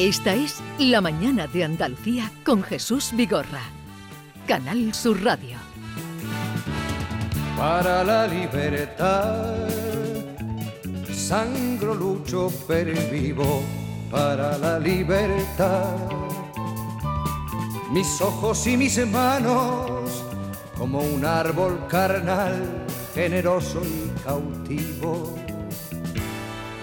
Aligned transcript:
Esta 0.00 0.34
es 0.34 0.62
La 0.78 1.02
Mañana 1.02 1.46
de 1.46 1.62
Andalucía 1.62 2.32
con 2.42 2.62
Jesús 2.62 3.10
Vigorra. 3.12 3.60
Canal 4.46 4.94
Sur 4.94 5.22
Radio. 5.22 5.58
Para 7.58 8.02
la 8.02 8.26
libertad, 8.26 9.68
sangro 11.12 11.94
lucho 11.94 12.50
per 12.66 12.86
vivo 13.10 13.62
para 14.10 14.56
la 14.56 14.78
libertad. 14.78 15.94
Mis 17.92 18.22
ojos 18.22 18.66
y 18.66 18.78
mis 18.78 19.06
manos, 19.06 20.24
como 20.78 21.00
un 21.00 21.26
árbol 21.26 21.86
carnal, 21.88 22.86
generoso 23.12 23.82
y 23.84 24.08
cautivo, 24.24 25.36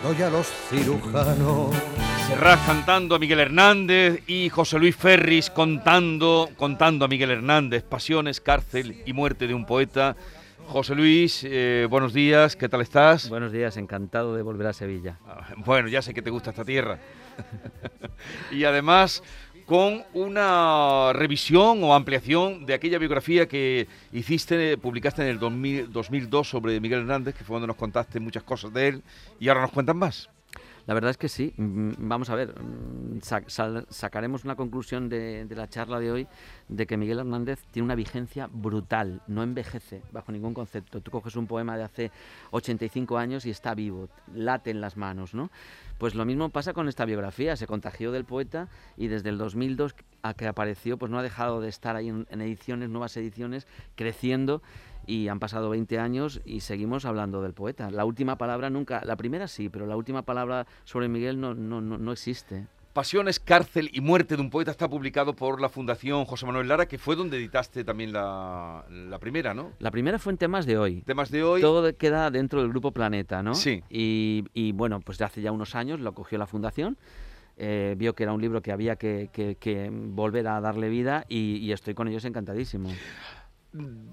doy 0.04 0.21
a 0.21 0.29
los 0.29 0.45
cirujanos. 0.70 2.06
Serrat 2.27 2.66
cantando 2.66 3.16
a 3.16 3.20
Miguel 3.20 3.40
Hernández 3.40 4.22
y 4.27 4.49
José 4.49 4.77
Luis 4.80 4.98
Ferris 4.98 5.49
contando, 5.49 6.49
contando 6.58 7.05
a 7.05 7.08
Miguel 7.08 7.31
Hernández, 7.31 7.84
pasiones, 7.84 8.41
cárcel 8.41 9.02
y 9.05 9.13
muerte 9.13 9.48
de 9.48 9.54
un 9.54 9.66
poeta. 9.66 10.18
José 10.68 10.94
Luis, 10.94 11.45
eh, 11.45 11.88
buenos 11.90 12.13
días, 12.13 12.58
¿qué 12.58 12.68
tal 12.68 12.82
estás? 12.82 13.30
Buenos 13.30 13.54
días, 13.54 13.77
encantado 13.77 14.35
de 14.35 14.41
volver 14.41 14.68
a 14.68 14.73
Sevilla. 14.73 15.18
Ah, 15.26 15.54
bueno, 15.55 15.88
ya 15.88 16.02
sé 16.02 16.13
que 16.13 16.21
te 16.21 16.30
gusta 16.30 16.49
esta 16.49 16.66
tierra. 16.66 16.99
y 18.52 18.66
además 18.66 19.23
con 19.66 20.04
una 20.13 21.13
revisión 21.13 21.82
o 21.82 21.96
ampliación 21.96 22.66
de 22.66 22.73
aquella 22.73 22.99
biografía 22.99 23.48
que 23.48 23.88
hiciste, 24.12 24.77
publicaste 24.77 25.21
en 25.21 25.30
el 25.30 25.40
2002 25.40 26.49
sobre 26.49 26.77
Miguel 26.82 26.99
Hernández, 26.99 27.35
que 27.35 27.46
fue 27.46 27.55
donde 27.55 27.68
nos 27.68 27.77
contaste 27.77 28.20
muchas 28.20 28.44
cosas 28.44 28.73
de 28.73 28.90
él, 28.90 29.04
y 29.40 29.48
ahora 29.48 29.62
nos 29.62 29.71
cuentan 29.71 29.96
más. 29.96 30.29
La 30.88 30.93
verdad 30.93 31.12
es 31.12 31.18
que 31.18 31.27
sí. 31.27 31.54
Mm, 31.57 31.91
vamos 31.98 32.30
a 32.30 32.35
ver, 32.35 32.55
mm, 32.60 33.20
sacaremos 33.90 34.46
una 34.46 34.55
conclusión 34.55 35.10
de, 35.10 35.46
la 35.49 35.68
charla 35.68 35.99
de 35.99 36.12
hoy 36.12 36.27
de 36.70 36.88
que 36.88 36.96
Miguel 36.96 37.20
Hernández 37.20 37.60
tiene 37.71 37.85
una 37.85 37.96
vigencia 37.96 38.49
brutal, 38.52 39.21
no 39.27 39.44
envejece 39.44 40.02
bajo 40.12 40.32
ningún 40.32 40.54
concepto. 40.54 41.02
Tú 41.02 41.12
coges 41.12 41.35
un 41.35 41.46
poema 41.46 41.77
de 41.77 41.84
hace 41.84 42.12
85 42.52 43.18
años 43.18 43.46
y 43.46 43.49
está 43.49 43.76
vivo, 43.76 44.07
late 44.34 44.71
en 44.71 44.79
las 44.79 44.96
manos, 44.96 45.34
¿no? 45.34 45.52
Pues 45.98 46.16
lo 46.16 46.24
mismo 46.24 46.49
pasa 46.49 46.74
con 46.74 46.88
esta 46.88 47.04
biografía, 47.04 47.57
se 47.57 47.68
contagió 47.68 48.13
del 48.13 48.24
poeta 48.24 48.70
y 48.96 49.07
desde 49.07 49.29
el 49.29 49.38
2002 49.38 49.94
a 50.22 50.35
que 50.35 50.48
apareció, 50.48 50.98
pues 50.98 51.12
no 51.12 51.20
ha 51.20 51.24
dejado 51.24 51.60
de 51.60 51.68
estar 51.68 51.98
ahí 51.98 52.07
en 52.07 52.41
ediciones, 52.41 52.90
nuevas 52.90 53.18
ediciones, 53.18 53.68
creciendo 53.96 54.62
y 55.08 55.30
han 55.30 55.40
pasado 55.40 55.70
20 55.70 55.98
años 55.98 56.41
y 56.46 56.60
seguimos 56.60 57.05
hablando 57.05 57.41
del 57.41 57.54
poeta. 57.54 57.90
La 57.90 58.05
última 58.05 58.38
palabra 58.38 58.70
nunca, 58.70 59.02
la 59.05 59.16
primera 59.16 59.48
sí, 59.48 59.70
pero 59.70 59.88
la 59.88 59.96
última 59.96 60.22
palabra 60.24 60.68
sobre 60.84 61.08
Miguel 61.08 61.40
no, 61.40 61.55
no, 61.55 61.82
no, 61.82 62.12
existe. 62.12 62.68
Pasiones, 62.91 63.40
cárcel 63.40 63.90
y 63.94 64.02
muerte 64.02 64.35
de 64.35 64.41
un 64.41 64.50
poeta 64.50 64.72
está 64.72 64.90
publicado 64.90 65.35
por 65.35 65.62
la 65.62 65.69
Fundación 65.69 66.25
José 66.25 66.46
Manuel 66.46 66.68
Lara, 66.68 66.88
que 66.88 66.97
fue 66.97 67.16
donde 67.16 67.38
editaste 67.38 67.84
también 67.84 68.12
la, 68.12 68.85
la, 68.90 69.19
primera, 69.19 69.53
¿no? 69.53 69.72
La 69.80 69.91
primera 69.91 70.19
fue 70.19 70.34
en 70.34 70.38
Temas 70.38 70.66
de 70.66 70.78
Hoy. 70.78 71.02
Temas 71.03 71.31
de 71.31 71.44
Hoy. 71.44 71.62
Todo 71.62 71.96
queda 71.96 72.30
dentro 72.31 72.62
del 72.62 72.69
Grupo 72.69 72.91
Planeta, 72.91 73.41
¿no? 73.44 73.53
Sí. 73.53 73.84
Y, 73.90 74.46
y 74.53 74.72
bueno, 74.74 75.00
pues 75.00 75.19
de 75.19 75.25
hace 75.25 75.41
ya 75.41 75.52
unos 75.52 75.75
años 75.75 76.00
lo 76.00 76.13
cogió 76.13 76.38
la 76.38 76.47
Fundación. 76.47 76.97
Eh, 77.59 77.96
vio 77.97 78.13
que 78.13 78.24
era 78.24 78.34
un 78.34 78.41
libro 78.41 78.62
que 78.62 78.72
había 78.72 78.97
que, 78.97 79.30
que, 79.31 79.90
volver 79.91 80.47
a 80.47 80.59
darle 80.59 80.90
vida 80.90 81.25
y, 81.28 81.58
y 81.58 81.72
estoy 81.72 81.96
con 81.96 82.08
ellos 82.08 82.24
encantadísimo 82.25 82.90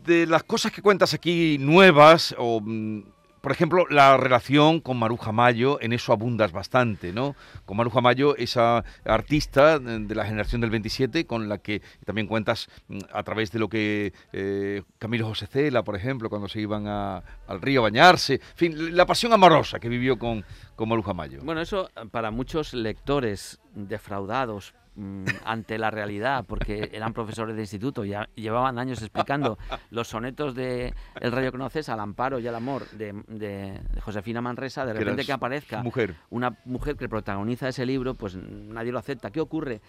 de 0.04 0.26
las 0.26 0.44
cosas 0.44 0.72
que 0.72 0.82
cuentas 0.82 1.14
aquí 1.14 1.56
nuevas, 1.58 2.34
o 2.38 2.60
mm, 2.60 3.02
por 3.40 3.52
ejemplo, 3.52 3.86
la 3.90 4.16
relación 4.16 4.80
con 4.80 4.98
Maruja 4.98 5.30
Mayo, 5.30 5.78
en 5.82 5.92
eso 5.92 6.14
abundas 6.14 6.50
bastante, 6.50 7.12
¿no? 7.12 7.36
Con 7.66 7.76
Maruja 7.76 8.00
Mayo, 8.00 8.34
esa 8.36 8.84
artista 9.04 9.78
de 9.78 10.14
la 10.14 10.24
generación 10.24 10.62
del 10.62 10.70
27, 10.70 11.26
con 11.26 11.48
la 11.48 11.58
que 11.58 11.82
también 12.06 12.26
cuentas 12.26 12.69
mm, 12.88 12.98
a 13.12 13.22
través 13.22 13.53
de 13.53 13.58
lo 13.58 13.69
que 13.69 14.14
eh, 14.32 14.82
Camilo 14.98 15.26
José 15.26 15.47
Cela, 15.47 15.84
por 15.84 15.94
ejemplo, 15.94 16.30
cuando 16.30 16.48
se 16.48 16.60
iban 16.60 16.86
al 16.86 17.60
río 17.60 17.80
a 17.80 17.82
bañarse, 17.84 18.34
en 18.34 18.56
fin, 18.56 18.97
la 18.97 19.04
pasión 19.04 19.32
amorosa 19.32 19.78
que 19.78 19.91
vivió 19.91 20.19
con, 20.19 20.44
con 20.74 20.88
Maruja 20.88 21.12
Mayo. 21.12 21.41
Bueno, 21.42 21.60
eso 21.60 21.91
para 22.10 22.30
muchos 22.30 22.72
lectores 22.72 23.60
defraudados 23.74 24.74
Mm, 24.97 25.25
ante 25.44 25.77
la 25.77 25.91
realidad, 25.91 26.44
porque 26.47 26.91
eran 26.93 27.12
profesores 27.12 27.56
de 27.56 27.62
instituto, 27.62 28.05
ya 28.05 28.28
llevaban 28.37 28.78
años 28.78 29.03
explicando 29.03 29.59
los 29.91 30.06
sonetos 30.06 30.55
de 30.55 30.94
El 31.21 31.32
rayo 31.32 31.49
que 31.49 31.59
conoces 31.59 31.88
al 31.88 31.99
amparo 31.99 32.38
y 32.38 32.47
al 32.47 32.55
amor 32.55 32.88
de, 32.91 33.81
Josefina 34.03 34.41
Manresa, 34.41 34.87
de 34.87 34.93
repente 34.93 35.25
que 35.25 35.33
aparezca 35.33 35.83
una 36.31 36.56
mujer 36.65 36.97
que 36.97 37.09
protagoniza 37.09 37.69
ese 37.69 37.84
libro, 37.84 38.15
pues 38.15 38.37
nadie 38.37 38.93
lo 38.93 39.00
acepta. 39.00 39.33
¿Qué 39.33 39.41
ocurre? 39.41 39.81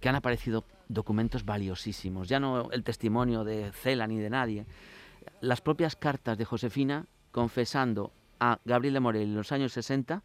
Que 0.00 0.08
han 0.08 0.14
aparecido 0.14 0.64
documentos 0.88 1.44
valiosísimos, 1.44 2.28
ya 2.30 2.40
no 2.40 2.70
el 2.70 2.84
testimonio 2.84 3.44
de 3.44 3.70
Cela 3.72 4.06
ni 4.06 4.18
de 4.18 4.30
nadie, 4.30 4.66
las 5.42 5.60
propias 5.60 5.94
cartas 5.94 6.38
de 6.38 6.46
Josefina 6.46 7.04
confesando 7.32 8.12
a 8.40 8.58
Gabriel 8.64 8.94
de 8.94 9.00
Morel 9.00 9.22
en 9.24 9.34
los 9.34 9.52
años 9.52 9.74
60 9.74 10.22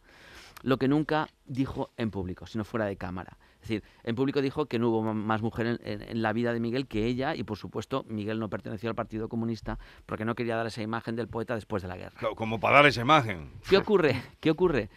lo 0.61 0.77
que 0.77 0.87
nunca 0.87 1.27
dijo 1.45 1.91
en 1.97 2.09
público, 2.09 2.47
sino 2.47 2.63
fuera 2.63 2.85
de 2.85 2.95
cámara. 2.95 3.37
Decir, 3.69 3.83
en 4.03 4.15
público 4.15 4.41
dijo 4.41 4.65
que 4.65 4.79
no 4.79 4.89
hubo 4.89 5.13
más 5.13 5.43
mujer 5.43 5.79
en, 5.83 6.21
la 6.23 6.33
vida 6.33 6.53
de 6.53 6.59
Miguel 6.59 6.87
que 6.87 7.05
ella 7.05 7.35
y 7.35 7.43
por 7.43 7.55
supuesto 7.55 8.03
Miguel 8.07 8.39
no 8.39 8.49
perteneció 8.49 8.89
al 8.89 8.95
Partido 8.95 9.29
Comunista 9.29 9.77
porque 10.07 10.25
no 10.25 10.33
quería 10.33 10.55
dar 10.55 10.65
esa 10.65 10.81
imagen 10.81 11.15
del 11.15 11.27
poeta 11.27 11.53
después 11.53 11.83
de 11.83 11.87
la 11.87 11.95
guerra. 11.95 12.19
como 12.35 12.59
para 12.59 12.77
dar 12.77 12.87
esa 12.87 13.01
imagen. 13.01 13.51
¿Qué 13.69 13.77
ocurre? 13.77 14.19
¿Qué 14.39 14.49
ocurre? 14.49 14.89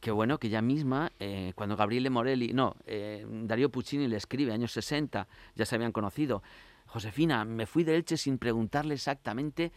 Que 0.00 0.10
bueno, 0.10 0.38
que 0.38 0.48
ella 0.48 0.60
misma, 0.60 1.12
eh, 1.20 1.52
cuando 1.54 1.76
Gabriele 1.76 2.10
Morelli, 2.10 2.52
no, 2.52 2.74
eh, 2.84 3.24
Darío 3.28 3.70
Puccini 3.70 4.08
le 4.08 4.16
escribe, 4.16 4.52
años 4.52 4.72
60, 4.72 5.28
ya 5.54 5.64
se 5.64 5.74
habían 5.76 5.92
conocido, 5.92 6.42
Josefina, 6.86 7.44
me 7.44 7.66
fui 7.66 7.84
de 7.84 7.94
Elche 7.94 8.16
sin 8.16 8.38
preguntarle 8.38 8.94
exactamente 8.94 9.72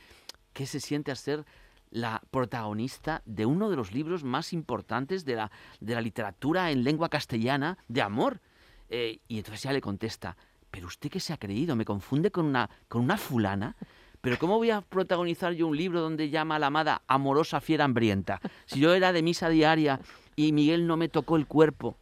qué 0.54 0.66
se 0.66 0.80
siente 0.80 1.12
hacer 1.12 1.46
la 1.92 2.22
protagonista 2.32 3.22
de 3.26 3.46
uno 3.46 3.70
de 3.70 3.76
los 3.76 3.92
libros 3.92 4.24
más 4.24 4.54
importantes 4.54 5.26
de 5.26 5.36
la, 5.36 5.52
de 5.80 5.96
la 5.96 6.02
literatura 6.02 6.72
en 6.72 6.84
lengua 6.84 7.10
castellana 7.10 7.78
de 7.88 8.02
amor. 8.02 8.42
Eh, 8.90 9.20
y 9.28 9.38
entonces 9.38 9.66
ella 9.66 9.74
le 9.74 9.82
contesta, 9.82 10.38
pero 10.72 10.88
usted 10.88 11.10
qué 11.10 11.20
se 11.20 11.34
ha 11.34 11.38
creído, 11.38 11.76
me 11.76 11.86
confunde 11.86 12.32
con 12.32 12.46
una, 12.46 12.70
con 12.88 13.02
una 13.02 13.18
fulana. 13.18 13.76
Pero 14.22 14.38
¿cómo 14.38 14.58
voy 14.58 14.70
a 14.70 14.82
protagonizar 14.82 15.54
yo 15.54 15.68
un 15.68 15.78
libro 15.78 16.02
donde 16.02 16.30
llama 16.30 16.58
a 16.58 16.60
la 16.60 16.68
amada 16.68 17.02
amorosa 17.08 17.62
fiera 17.62 17.86
hambrienta? 17.86 18.42
Si 18.66 18.80
yo 18.80 18.94
era 18.94 19.14
de 19.14 19.22
misa 19.22 19.50
diaria 19.50 20.02
y 20.36 20.52
Miguel 20.52 20.88
no 20.88 20.98
me 20.98 21.10
tocó 21.10 21.38
el 21.38 21.48
cuerpo 21.48 21.98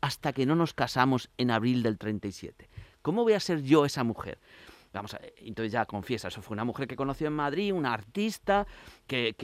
hasta 0.00 0.32
que 0.32 0.46
no 0.46 0.54
nos 0.54 0.74
casamos 0.74 1.30
en 1.38 1.50
abril 1.50 1.82
del 1.82 1.98
37. 1.98 2.68
¿Cómo 3.02 3.22
voy 3.22 3.32
a 3.32 3.40
ser 3.40 3.62
yo 3.62 3.84
esa 3.84 4.04
mujer? 4.04 4.38
Vamos 4.92 5.14
a, 5.14 5.20
entonces 5.36 5.72
ya 5.72 5.86
confiesa, 5.86 6.28
eso 6.28 6.42
fue 6.42 6.54
una 6.54 6.64
mujer 6.64 6.86
que 6.86 6.96
conoció 6.96 7.26
en 7.26 7.32
Madrid, 7.32 7.72
una 7.72 7.94
artista, 7.94 8.66
que, 9.06 9.34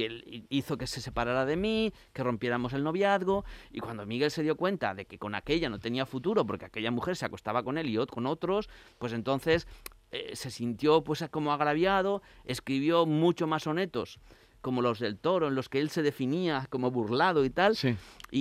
hizo 0.51 0.77
que 0.77 0.87
se 0.87 1.01
separara 1.01 1.47
de 1.47 1.57
mí, 1.57 1.93
que 2.13 2.23
rompiéramos 2.23 2.73
el 2.75 2.85
noviazgo, 2.85 3.45
y 3.71 3.81
cuando 3.81 4.05
Miguel 4.05 4.31
se 4.31 4.43
dio 4.43 4.57
cuenta 4.57 4.95
de 4.95 5.07
que 5.07 5.19
con 5.19 5.35
aquella 5.35 5.71
no 5.71 5.79
tenía 5.79 6.05
futuro, 6.07 6.47
porque 6.47 6.67
aquella 6.67 6.91
mujer 6.91 7.17
se 7.17 7.25
acostaba 7.25 7.63
con 7.63 7.79
él 7.79 7.89
y 7.89 7.99
con 8.07 8.27
otros, 8.27 8.69
pues 8.99 9.13
entonces 9.13 9.67
eh, 10.11 10.37
se 10.37 10.51
sintió 10.51 11.03
pues 11.03 11.25
como 11.31 11.53
agraviado, 11.53 12.23
escribió 12.45 13.07
mucho 13.07 13.47
más 13.47 13.65
sonetos 13.65 14.21
como 14.61 14.83
los 14.83 14.99
del 14.99 15.19
toro, 15.19 15.49
en 15.49 15.55
los 15.55 15.69
que 15.69 15.81
él 15.81 15.89
se 15.89 16.03
definía 16.03 16.67
como 16.69 16.91
burlado 16.91 17.45
y 17.45 17.51
tal. 17.51 17.77
Y, 17.83 17.97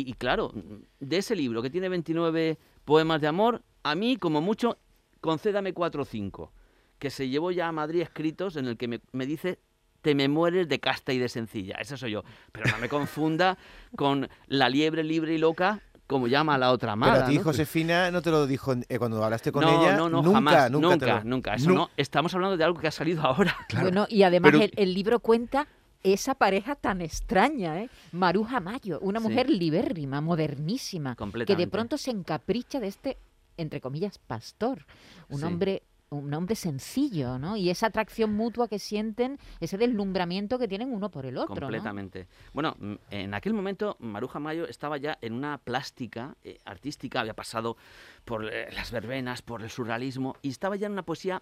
y, 0.09 0.13
claro, 0.13 0.51
de 1.00 1.17
ese 1.17 1.35
libro 1.35 1.62
que 1.62 1.69
tiene 1.69 1.90
29 1.90 2.57
poemas 2.85 3.22
de 3.22 3.28
amor, 3.28 3.62
a 3.84 3.94
mí 3.94 4.17
como 4.17 4.41
mucho, 4.41 4.79
concédame 5.22 5.73
4 5.73 6.01
o 6.01 6.06
5 6.06 6.51
que 7.00 7.09
se 7.09 7.30
llevó 7.30 7.52
ya 7.52 7.68
a 7.68 7.72
Madrid 7.72 8.02
escritos 8.02 8.56
en 8.56 8.66
el 8.68 8.78
que 8.78 8.88
me, 8.88 9.25
dice 9.25 9.59
te 10.02 10.16
me 10.16 10.28
mueres 10.28 10.67
de 10.70 10.79
casta 10.79 11.11
y 11.11 11.17
de 11.17 11.28
sencilla. 11.28 11.76
Esa 11.79 11.97
soy 11.97 12.11
yo. 12.11 12.23
Pero 12.52 12.72
no 12.72 12.78
me 12.78 12.88
confunda 12.88 13.58
con 13.96 14.29
la 14.47 14.70
liebre 14.70 15.03
libre 15.03 15.34
y 15.34 15.38
loca 15.38 15.82
como 16.05 16.28
llama 16.28 16.55
a 16.55 16.58
la 16.58 16.72
otra 16.72 16.96
madre. 16.96 17.14
Pero 17.16 17.26
a 17.26 17.29
ti, 17.29 17.38
¿no? 17.38 17.44
Josefina, 17.44 18.11
no 18.11 18.22
te 18.22 18.32
lo 18.32 18.47
dijo 18.47 18.73
eh, 18.88 18.97
cuando 18.97 19.22
hablaste 19.23 19.52
con 19.52 19.64
no, 19.64 19.82
ella. 19.82 19.97
No, 19.97 20.09
no, 20.09 20.22
nunca, 20.22 20.35
jamás, 20.35 20.72
nunca, 20.72 20.90
nunca, 20.90 21.23
nunca. 21.26 21.55
Eso 21.55 21.72
no. 21.72 21.90
Estamos 21.97 22.34
hablando 22.34 22.55
de 22.55 22.64
algo 22.64 22.79
que 22.79 22.88
ha 22.88 22.91
salido 22.91 23.22
ahora. 23.22 23.55
Bueno, 23.82 24.08
y 24.09 24.23
además 24.23 24.53
el, 24.76 24.93
libro 24.93 25.20
cuenta 25.20 25.67
esa 26.03 26.35
pareja 26.35 26.76
tan 26.76 27.02
extraña, 27.02 27.82
¿eh? 27.82 27.90
Maruja 28.11 28.59
Mayo, 28.59 29.00
una 29.02 29.20
mujer 29.20 29.50
libérrima, 29.50 30.22
modernísima, 30.22 31.17
que 31.46 31.55
de 31.55 31.67
pronto 31.67 31.97
se 31.97 32.11
encapricha 32.11 32.79
de 32.79 32.88
este, 32.88 33.17
entre 33.58 33.82
comillas, 33.82 34.17
pastor, 34.20 34.85
un 35.29 35.43
hombre 35.43 35.84
un 36.09 36.33
hombre 36.33 36.55
sencillo, 36.55 37.37
¿no? 37.37 37.57
Y 37.57 37.69
esa 37.69 37.87
atracción 37.87 38.33
mutua 38.33 38.67
que 38.67 38.79
sienten, 38.79 39.37
ese 39.59 39.77
deslumbramiento 39.77 40.57
que 40.57 40.67
tienen 40.67 40.93
uno 40.93 41.11
por 41.11 41.25
el 41.25 41.37
otro. 41.37 41.55
Completamente. 41.55 42.27
Bueno, 42.53 42.75
mm, 42.79 42.93
en 43.11 43.33
aquel 43.33 43.53
momento 43.53 43.97
Maruja 43.99 44.39
Mayo 44.39 44.67
estaba 44.67 44.97
ya 44.97 45.17
en 45.21 45.33
una 45.33 45.57
plástica 45.57 46.35
eh, 46.43 46.59
artística, 46.65 47.19
había 47.19 47.33
pasado 47.33 47.77
por 48.23 48.45
eh, 48.45 48.71
las 48.73 48.91
verbenas, 48.91 49.41
por 49.41 49.61
el 49.63 49.69
surrealismo, 49.69 50.35
y 50.41 50.49
estaba 50.49 50.75
ya 50.75 50.87
en 50.87 50.93
una 50.93 51.03
poesía 51.03 51.41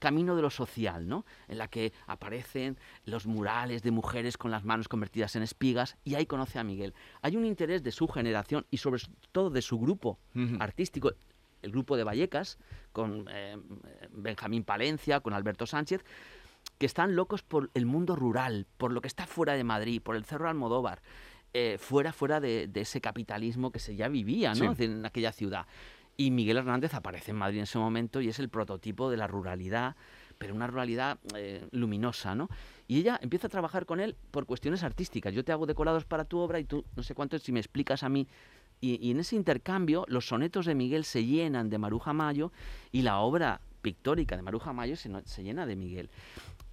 camino 0.00 0.34
de 0.34 0.42
lo 0.42 0.50
social, 0.50 1.06
¿no? 1.06 1.24
En 1.46 1.58
la 1.58 1.68
que 1.68 1.92
aparecen 2.06 2.78
los 3.04 3.26
murales 3.26 3.82
de 3.82 3.92
mujeres 3.92 4.36
con 4.36 4.50
las 4.50 4.64
manos 4.64 4.88
convertidas 4.88 5.36
en 5.36 5.42
espigas 5.42 5.96
y 6.02 6.14
ahí 6.14 6.26
conoce 6.26 6.58
a 6.58 6.64
Miguel. 6.64 6.94
Hay 7.22 7.36
un 7.36 7.44
interés 7.44 7.82
de 7.84 7.92
su 7.92 8.08
generación 8.08 8.66
y 8.70 8.78
sobre 8.78 9.02
todo 9.30 9.50
de 9.50 9.62
su 9.62 9.78
grupo 9.78 10.18
artístico, 10.58 11.12
el 11.62 11.70
grupo 11.70 11.96
de 11.96 12.04
Vallecas, 12.04 12.58
con 12.92 13.26
eh, 13.30 13.56
Benjamín 14.10 14.64
Palencia, 14.64 15.20
con 15.20 15.32
Alberto 15.32 15.66
Sánchez, 15.66 16.04
que 16.78 16.86
están 16.86 17.14
locos 17.14 17.42
por 17.42 17.70
el 17.74 17.86
mundo 17.86 18.16
rural, 18.16 18.66
por 18.76 18.92
lo 18.92 19.00
que 19.00 19.08
está 19.08 19.26
fuera 19.26 19.54
de 19.54 19.64
Madrid, 19.64 20.00
por 20.02 20.16
el 20.16 20.24
Cerro 20.24 20.48
Almodóvar, 20.48 21.02
eh, 21.52 21.78
fuera, 21.78 22.12
fuera 22.12 22.40
de, 22.40 22.70
ese 22.74 23.00
capitalismo 23.00 23.72
que 23.72 23.80
se 23.80 23.96
ya 23.96 24.08
vivía 24.08 24.54
¿no? 24.54 24.74
en 24.78 25.04
aquella 25.04 25.32
ciudad. 25.32 25.66
Y 26.16 26.30
Miguel 26.30 26.58
Hernández 26.58 26.94
aparece 26.94 27.30
en 27.30 27.38
Madrid 27.38 27.58
en 27.58 27.64
ese 27.64 27.78
momento 27.78 28.20
y 28.20 28.28
es 28.28 28.38
el 28.38 28.48
prototipo 28.48 29.10
de 29.10 29.16
la 29.16 29.26
ruralidad, 29.26 29.96
pero 30.38 30.54
una 30.54 30.66
ruralidad 30.66 31.18
eh, 31.34 31.66
luminosa, 31.70 32.34
¿no? 32.34 32.48
Y 32.86 32.98
ella 32.98 33.18
empieza 33.22 33.46
a 33.46 33.50
trabajar 33.50 33.86
con 33.86 34.00
él 34.00 34.16
por 34.30 34.46
cuestiones 34.46 34.82
artísticas. 34.82 35.32
Yo 35.32 35.44
te 35.44 35.52
hago 35.52 35.66
decorados 35.66 36.04
para 36.04 36.24
tu 36.24 36.38
obra 36.38 36.58
y 36.60 36.64
tú, 36.64 36.84
no 36.94 37.02
sé 37.02 37.14
cuánto, 37.14 37.38
si 37.38 37.52
me 37.52 37.60
explicas 37.60 38.02
a 38.02 38.08
mí 38.08 38.26
y, 38.80 39.10
en 39.10 39.20
ese 39.20 39.36
intercambio 39.36 40.04
los 40.08 40.28
sonetos 40.28 40.66
de 40.66 40.74
Miguel 40.74 41.04
se 41.04 41.24
llenan 41.24 41.70
de 41.70 41.78
Maruja 41.78 42.12
Mayo 42.12 42.52
y 42.92 43.02
la 43.02 43.18
obra 43.18 43.60
pictórica 43.82 44.36
de 44.36 44.42
Maruja 44.42 44.72
Mayo 44.72 44.96
se, 44.96 45.10
se 45.24 45.42
llena 45.42 45.66
de 45.66 45.76
Miguel. 45.76 46.10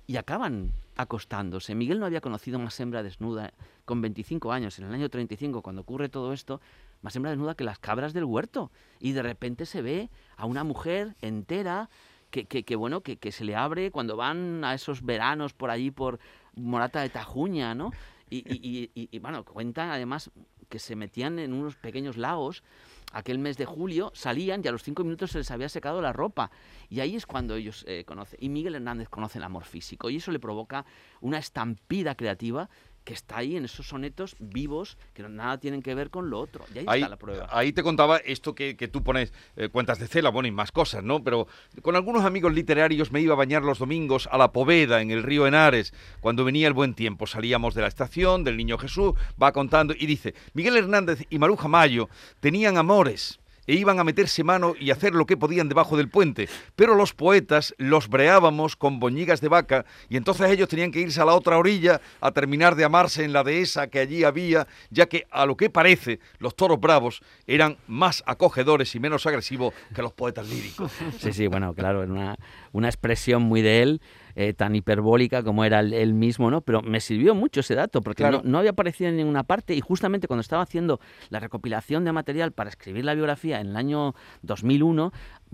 Y 0.07 0.15
acaban 0.15 0.71
acostándose. 0.95 1.75
Miguel 1.75 1.99
no 1.99 2.05
había 2.05 2.21
conocido 2.21 2.59
más 2.59 2.79
hembra 2.79 3.03
desnuda 3.03 3.53
con 3.85 4.01
25 4.01 4.51
años, 4.51 4.79
en 4.79 4.85
el 4.85 4.93
año 4.93 5.09
35, 5.09 5.61
cuando 5.61 5.81
ocurre 5.81 6.09
todo 6.09 6.33
esto, 6.33 6.61
más 7.01 7.15
hembra 7.15 7.31
desnuda 7.31 7.55
que 7.55 7.63
las 7.63 7.77
cabras 7.77 8.13
del 8.13 8.23
huerto. 8.23 8.71
Y 8.99 9.11
de 9.11 9.21
repente 9.21 9.65
se 9.65 9.81
ve 9.81 10.09
a 10.37 10.45
una 10.45 10.63
mujer 10.63 11.15
entera 11.21 11.89
que, 12.31 12.45
que, 12.45 12.75
bueno, 12.75 13.01
que, 13.01 13.17
que, 13.17 13.31
se 13.31 13.45
le 13.45 13.55
abre 13.55 13.91
cuando 13.91 14.17
van 14.17 14.63
a 14.63 14.73
esos 14.73 15.03
veranos 15.05 15.53
por 15.53 15.69
allí, 15.69 15.91
por 15.91 16.19
Morata 16.55 17.01
de 17.01 17.09
Tajuña, 17.09 17.73
¿no? 17.73 17.91
Y, 18.29 18.43
y, 18.49 18.91
y, 18.93 19.19
bueno, 19.19 19.45
cuenta 19.45 19.93
además 19.93 20.29
que 20.69 20.79
se 20.79 20.95
metían 20.95 21.39
en 21.39 21.53
unos 21.53 21.75
pequeños 21.75 22.17
lagos 22.17 22.63
aquel 23.13 23.39
mes 23.39 23.57
de 23.57 23.65
julio, 23.65 24.11
salían 24.13 24.61
y 24.63 24.67
a 24.67 24.71
los 24.71 24.83
cinco 24.83 25.03
minutos 25.03 25.31
se 25.31 25.37
les 25.37 25.51
había 25.51 25.69
secado 25.69 26.01
la 26.01 26.13
ropa. 26.13 26.51
Y 26.89 26.99
ahí 26.99 27.15
es 27.15 27.25
cuando 27.25 27.55
ellos 27.55 27.85
eh, 27.87 28.03
conocen. 28.05 28.37
Y 28.41 28.49
Miguel 28.49 28.75
Hernández 28.75 29.09
conoce 29.09 29.37
el 29.37 29.43
amor 29.43 29.63
físico. 29.63 30.09
Y 30.09 30.17
eso 30.17 30.31
le 30.31 30.39
provoca 30.39 30.85
una 31.21 31.37
estampida 31.37 32.15
creativa 32.15 32.69
que 33.07 33.13
está 33.13 33.37
ahí 33.37 33.55
en 33.55 33.63
esos 33.63 33.87
sonetos 33.87 34.35
vivos 34.37 34.97
que 35.13 35.23
nada 35.23 35.57
tienen 35.61 35.81
que 35.81 35.95
ver 35.95 36.09
con 36.09 36.29
lo 36.29 36.41
otro. 36.41 36.65
Y 36.75 36.79
ahí, 36.79 36.99
está 36.99 37.07
la 37.07 37.15
prueba. 37.15 37.47
Ahí 37.49 37.71
te 37.71 37.81
contaba 37.81 38.17
esto 38.17 38.53
que, 38.53 38.75
tú 38.91 39.01
pones 39.01 39.31
eh, 39.55 39.69
cuentas 39.69 39.97
de 39.97 40.07
cela, 40.07 40.29
bueno, 40.29 40.49
y 40.49 40.51
más 40.51 40.73
cosas, 40.73 41.05
¿no? 41.05 41.23
Pero 41.23 41.47
con 41.81 41.95
algunos 41.95 42.25
amigos 42.25 42.53
literarios 42.53 43.13
me 43.13 43.21
iba 43.21 43.33
a 43.33 43.37
bañar 43.37 43.63
los 43.63 43.79
domingos 43.79 44.27
a 44.29 44.37
la 44.37 44.51
Poveda, 44.51 45.01
en 45.01 45.11
el 45.11 45.23
río 45.23 45.47
Henares, 45.47 45.93
cuando 46.19 46.43
venía 46.43 46.67
el 46.67 46.73
buen 46.73 46.95
tiempo. 46.95 47.27
Salíamos 47.27 47.75
de 47.75 47.81
la 47.83 47.87
estación, 47.87 48.43
del 48.43 48.57
Niño 48.57 48.77
Jesús, 48.77 49.13
va 49.41 49.53
contando 49.53 49.93
y 49.97 50.05
dice, 50.05 50.35
Miguel 50.53 50.75
Hernández 50.75 51.25
y 51.29 51.39
Maruja 51.39 51.69
Mayo 51.69 52.09
tenían 52.41 52.75
amores 52.75 53.39
e 53.67 53.75
iban 53.75 53.99
a 53.99 54.03
meterse 54.03 54.43
mano 54.43 54.73
y 54.79 54.91
hacer 54.91 55.13
lo 55.13 55.25
que 55.25 55.37
podían 55.37 55.69
debajo 55.69 55.97
del 55.97 56.09
puente, 56.09 56.49
pero 56.75 56.95
los 56.95 57.13
poetas 57.13 57.75
los 57.77 58.07
breábamos 58.07 58.75
con 58.75 58.99
boñigas 58.99 59.41
de 59.41 59.49
vaca 59.49 59.85
y 60.09 60.17
entonces 60.17 60.49
ellos 60.49 60.69
tenían 60.69 60.91
que 60.91 61.01
irse 61.01 61.21
a 61.21 61.25
la 61.25 61.35
otra 61.35 61.57
orilla 61.57 62.01
a 62.21 62.31
terminar 62.31 62.75
de 62.75 62.85
amarse 62.85 63.23
en 63.23 63.33
la 63.33 63.43
dehesa 63.43 63.87
que 63.87 63.99
allí 63.99 64.23
había, 64.23 64.67
ya 64.89 65.07
que 65.07 65.27
a 65.29 65.45
lo 65.45 65.57
que 65.57 65.69
parece 65.69 66.19
los 66.39 66.55
toros 66.55 66.79
bravos 66.79 67.21
eran 67.45 67.77
más 67.87 68.23
acogedores 68.25 68.95
y 68.95 68.99
menos 68.99 69.25
agresivos 69.25 69.73
que 69.93 70.01
los 70.01 70.13
poetas 70.13 70.47
líricos. 70.47 70.91
Sí, 71.19 71.33
sí, 71.33 71.47
bueno, 71.47 71.73
claro, 71.73 72.01
una, 72.01 72.35
una 72.71 72.87
expresión 72.87 73.41
muy 73.43 73.61
de 73.61 73.81
él. 73.81 74.01
Eh, 74.39 74.53
tan 74.53 74.75
hiperbólica 74.75 75.41
como 75.41 75.65
era 75.65 75.79
él 75.79 76.13
mismo, 76.13 76.51
¿no? 76.51 76.61
Pero 76.61 76.83
me 76.83 76.99
sirvió 76.99 77.33
mucho 77.33 77.61
ese 77.61 77.73
dato, 77.73 78.03
porque 78.03 78.23
no, 78.43 78.59
había 78.59 78.69
aparecido 78.69 79.09
en 79.09 79.17
ninguna 79.17 79.45
parte 79.45 79.73
y 79.73 79.81
justamente 79.81 80.27
cuando 80.27 80.41
estaba 80.41 80.61
haciendo 80.61 80.99
la 81.29 81.39
recopilación 81.39 82.05
de 82.05 82.11
material 82.11 82.51
para 82.51 82.69
escribir 82.69 83.03
la 83.03 83.15
biografía 83.15 83.59
en 83.59 83.69
el 83.69 83.75
año 83.75 84.13
2001, 84.43 85.11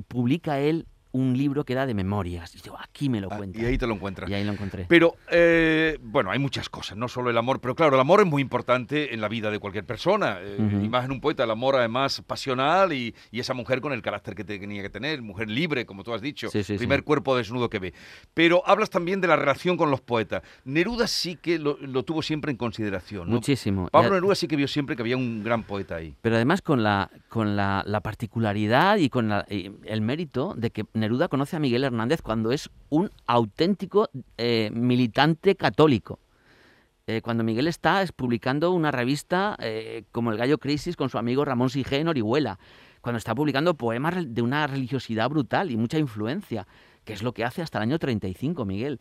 publica 0.10 0.60
él 0.60 0.86
un 1.14 1.38
libro 1.38 1.64
que 1.64 1.74
era 1.74 1.86
de 1.86 1.94
memorias. 1.94 2.56
Y 2.56 2.60
yo, 2.60 2.76
aquí 2.80 3.08
me 3.08 3.22
lo 3.22 3.32
ah, 3.32 3.38
cuento. 3.38 3.60
y 3.60 3.66
ahí 3.66 3.78
te 3.78 3.88
lo 3.88 3.94
encuentras. 3.94 4.30
Y 4.30 4.34
ahí 4.34 4.44
lo 4.44 4.52
encontré. 4.52 4.86
Pero, 4.90 5.16
eh, 5.32 5.98
bueno, 6.02 6.32
hay 6.32 6.40
muchas 6.40 6.70
cosas, 6.70 6.98
no 6.98 7.08
solo 7.08 7.30
el 7.30 7.38
amor, 7.38 7.62
pero 7.62 7.76
claro, 7.76 7.96
el 7.96 8.02
amor 8.02 8.22
es 8.22 8.26
muy 8.26 8.42
importante 8.42 9.14
en 9.14 9.22
la 9.22 9.28
vida 9.28 9.52
de 9.52 9.60
cualquier 9.60 9.86
persona. 9.86 10.40
Eh, 10.42 10.58
y 10.60 10.90
más 10.90 11.06
en 11.06 11.12
un 11.12 11.22
poeta, 11.22 11.44
el 11.44 11.52
amor 11.52 11.76
además 11.76 12.22
pasional 12.26 12.94
y, 12.94 13.14
esa 13.32 13.54
mujer 13.54 13.82
con 13.82 13.92
el 13.92 14.02
carácter 14.02 14.36
que 14.36 14.46
tenía 14.46 14.82
que 14.82 14.90
tener, 14.90 15.22
mujer 15.22 15.50
libre, 15.50 15.86
como 15.86 16.04
tú 16.04 16.14
has 16.14 16.22
dicho, 16.22 16.50
primer 16.78 17.04
cuerpo 17.04 17.36
desnudo 17.36 17.70
que 17.70 17.78
ve. 17.78 17.94
Pero 18.34 18.64
hablas 18.66 18.90
también 18.90 19.20
de 19.20 19.28
la 19.28 19.36
relación 19.36 19.76
con 19.76 19.92
los 19.92 20.00
poetas. 20.00 20.44
Neruda 20.64 21.08
sí 21.08 21.36
que 21.36 21.60
lo, 21.60 21.76
tuvo 22.04 22.22
siempre 22.22 22.52
en 22.52 22.58
consideración. 22.58 23.30
Muchísimo. 23.30 23.90
Pablo 23.92 24.12
Neruda 24.12 24.36
sí 24.36 24.48
que 24.48 24.56
vio 24.56 24.70
siempre 24.70 24.96
que 24.96 25.02
había 25.02 25.18
un 25.18 25.44
gran 25.44 25.64
poeta 25.64 25.96
ahí. 25.98 26.16
Pero 26.22 26.38
además 26.38 26.62
con 26.62 26.84
la, 26.84 27.12
con 27.28 27.58
la, 27.58 27.84
particularidad 28.02 28.98
y 28.98 29.10
con 29.10 29.32
el 29.50 30.02
mérito 30.02 30.54
de 30.56 30.72
que 30.72 30.86
Neruda 31.04 31.28
conoce 31.28 31.58
a 31.58 31.60
Miguel 31.60 31.84
Hernández 31.84 32.22
cuando 32.22 32.54
es 32.54 32.70
un 32.88 33.12
auténtico 33.28 34.10
eh, 34.38 34.70
militante 34.74 35.56
católico. 35.56 36.20
Eh, 37.08 37.20
cuando 37.22 37.44
Miguel 37.44 37.68
está 37.68 38.06
publicando 38.16 38.72
una 38.72 38.90
revista 38.90 39.58
eh, 39.60 40.06
como 40.14 40.32
El 40.32 40.38
Gallo 40.38 40.60
Crisis 40.60 40.96
con 40.96 41.10
su 41.10 41.18
amigo 41.18 41.44
Ramón 41.44 41.70
Sige 41.70 41.98
en 41.98 42.08
Orihuela, 42.08 42.58
cuando 43.02 43.18
está 43.18 43.36
publicando 43.36 43.74
poemas 43.74 44.16
de 44.34 44.42
una 44.42 44.66
religiosidad 44.66 45.30
brutal 45.30 45.72
y 45.72 45.76
mucha 45.76 46.00
influencia, 46.00 46.66
que 47.04 47.12
es 47.12 47.22
lo 47.22 47.34
que 47.34 47.44
hace 47.44 47.62
hasta 47.62 47.80
el 47.80 47.84
año 47.84 48.00
35 48.00 48.64
Miguel. 48.64 49.00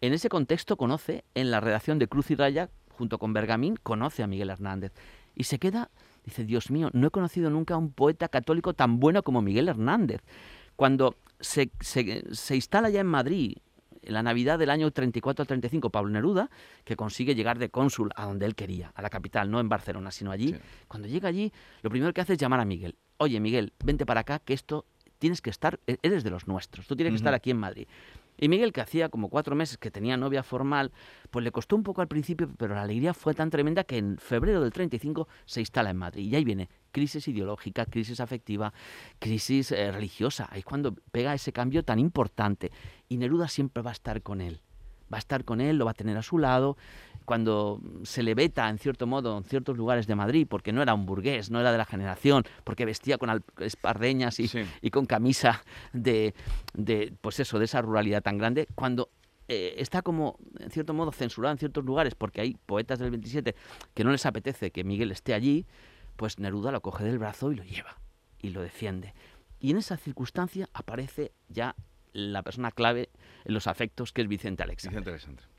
En 0.00 0.14
ese 0.14 0.30
contexto 0.30 0.78
conoce, 0.78 1.24
en 1.34 1.50
la 1.50 1.60
redacción 1.60 1.98
de 1.98 2.08
Cruz 2.08 2.30
y 2.30 2.34
Raya, 2.34 2.70
junto 2.88 3.18
con 3.18 3.34
Bergamín, 3.34 3.76
conoce 3.82 4.22
a 4.22 4.26
Miguel 4.26 4.48
Hernández. 4.48 4.94
Y 5.34 5.44
se 5.44 5.58
queda, 5.58 5.90
dice, 6.24 6.44
Dios 6.44 6.70
mío, 6.70 6.88
no 6.94 7.08
he 7.08 7.10
conocido 7.10 7.50
nunca 7.50 7.74
a 7.74 7.76
un 7.76 7.92
poeta 7.92 8.28
católico 8.28 8.72
tan 8.72 9.00
bueno 9.00 9.22
como 9.22 9.42
Miguel 9.42 9.68
Hernández. 9.68 10.22
Cuando 10.76 11.16
se, 11.40 11.70
instala 12.54 12.90
ya 12.90 13.00
en 13.00 13.06
Madrid 13.06 13.56
en 14.02 14.14
la 14.14 14.22
Navidad 14.22 14.58
del 14.58 14.70
año 14.70 14.90
34 14.90 15.42
al 15.42 15.46
35 15.48 15.90
Pablo 15.90 16.10
Neruda, 16.10 16.48
que 16.84 16.94
consigue 16.94 17.34
llegar 17.34 17.58
de 17.58 17.70
cónsul 17.70 18.10
a 18.14 18.26
donde 18.26 18.46
él 18.46 18.54
quería, 18.54 18.92
a 18.94 19.02
la 19.02 19.10
capital, 19.10 19.50
no 19.50 19.58
en 19.58 19.68
Barcelona, 19.68 20.12
sino 20.12 20.30
allí. 20.30 20.54
Cuando 20.86 21.08
llega 21.08 21.28
allí, 21.28 21.52
lo 21.82 21.90
primero 21.90 22.12
que 22.12 22.20
hace 22.20 22.34
es 22.34 22.38
llamar 22.38 22.60
a 22.60 22.64
Miguel. 22.64 22.94
Oye, 23.16 23.40
Miguel, 23.40 23.72
vente 23.84 24.06
para 24.06 24.20
acá, 24.20 24.38
que 24.38 24.54
esto 24.54 24.86
tienes 25.18 25.40
que 25.40 25.50
estar, 25.50 25.80
e-, 25.88 25.98
eres 26.02 26.22
de 26.22 26.30
los 26.30 26.46
nuestros, 26.46 26.86
tú 26.86 26.94
tienes 26.94 27.12
que 27.12 27.16
estar 27.16 27.34
aquí 27.34 27.50
en 27.50 27.58
Madrid. 27.58 27.88
Y 28.38 28.48
Miguel, 28.48 28.72
que 28.72 28.80
hacía 28.80 29.08
como 29.08 29.28
cuatro 29.28 29.56
meses 29.56 29.78
que 29.78 29.90
tenía 29.90 30.16
novia 30.16 30.42
formal, 30.42 30.92
pues 31.30 31.44
le 31.44 31.52
costó 31.52 31.76
un 31.76 31.82
poco 31.82 32.00
al 32.00 32.08
principio, 32.08 32.48
pero 32.58 32.74
la 32.74 32.82
alegría 32.82 33.14
fue 33.14 33.34
tan 33.34 33.50
tremenda 33.50 33.84
que 33.84 33.98
en 33.98 34.18
febrero 34.18 34.60
del 34.60 34.72
35 34.72 35.28
se 35.44 35.60
instala 35.60 35.90
en 35.90 35.96
Madrid. 35.96 36.30
Y 36.30 36.36
ahí 36.36 36.44
viene 36.44 36.68
crisis 36.92 37.28
ideológica, 37.28 37.86
crisis 37.86 38.20
afectiva, 38.20 38.72
crisis 39.18 39.72
eh, 39.72 39.90
religiosa. 39.92 40.48
Ahí 40.50 40.60
es 40.60 40.64
cuando 40.64 40.94
pega 41.12 41.34
ese 41.34 41.52
cambio 41.52 41.82
tan 41.82 41.98
importante. 41.98 42.72
Y 43.08 43.16
Neruda 43.16 43.48
siempre 43.48 43.82
va 43.82 43.90
a 43.90 43.92
estar 43.92 44.22
con 44.22 44.40
él. 44.40 44.62
Va 45.12 45.18
a 45.18 45.18
estar 45.18 45.44
con 45.44 45.60
él, 45.60 45.76
lo 45.76 45.84
va 45.84 45.92
a 45.92 45.94
tener 45.94 46.16
a 46.16 46.22
su 46.22 46.38
lado 46.38 46.76
cuando 47.26 47.80
se 48.04 48.22
le 48.22 48.34
veta, 48.34 48.68
en 48.70 48.78
cierto 48.78 49.06
modo, 49.06 49.36
en 49.36 49.44
ciertos 49.44 49.76
lugares 49.76 50.06
de 50.06 50.14
Madrid, 50.14 50.46
porque 50.48 50.72
no 50.72 50.80
era 50.80 50.94
un 50.94 51.04
burgués, 51.06 51.50
no 51.50 51.60
era 51.60 51.72
de 51.72 51.78
la 51.78 51.84
generación, 51.84 52.44
porque 52.64 52.84
vestía 52.84 53.18
con 53.18 53.44
espardeñas 53.58 54.38
y, 54.40 54.48
y 54.80 54.90
con 54.90 55.06
camisa 55.06 55.62
de, 55.92 56.34
de, 56.72 57.12
pues 57.20 57.40
eso, 57.40 57.58
de 57.58 57.66
esa 57.66 57.82
ruralidad 57.82 58.22
tan 58.22 58.38
grande, 58.38 58.68
cuando 58.74 59.10
eh, 59.48 59.74
está 59.78 60.02
como, 60.02 60.38
en 60.58 60.70
cierto 60.70 60.94
modo, 60.94 61.12
censurado 61.12 61.52
en 61.52 61.58
ciertos 61.58 61.84
lugares, 61.84 62.14
porque 62.14 62.40
hay 62.40 62.56
poetas 62.66 62.98
del 62.98 63.10
27 63.10 63.54
que 63.94 64.04
no 64.04 64.10
les 64.10 64.24
apetece 64.24 64.70
que 64.70 64.84
Miguel 64.84 65.12
esté 65.12 65.34
allí, 65.34 65.66
pues 66.16 66.38
Neruda 66.38 66.72
lo 66.72 66.80
coge 66.80 67.04
del 67.04 67.18
brazo 67.18 67.52
y 67.52 67.56
lo 67.56 67.64
lleva, 67.64 67.98
y 68.40 68.50
lo 68.50 68.62
defiende. 68.62 69.14
Y 69.60 69.70
en 69.70 69.78
esa 69.78 69.96
circunstancia 69.96 70.68
aparece 70.72 71.32
ya 71.48 71.74
la 72.16 72.42
persona 72.42 72.70
clave 72.70 73.10
en 73.44 73.54
los 73.54 73.66
afectos, 73.66 74.12
que 74.12 74.22
es 74.22 74.28
Vicente 74.28 74.62
Alexandre. 74.62 75.00
Vicente 75.00 75.10
Alexandre 75.10 75.56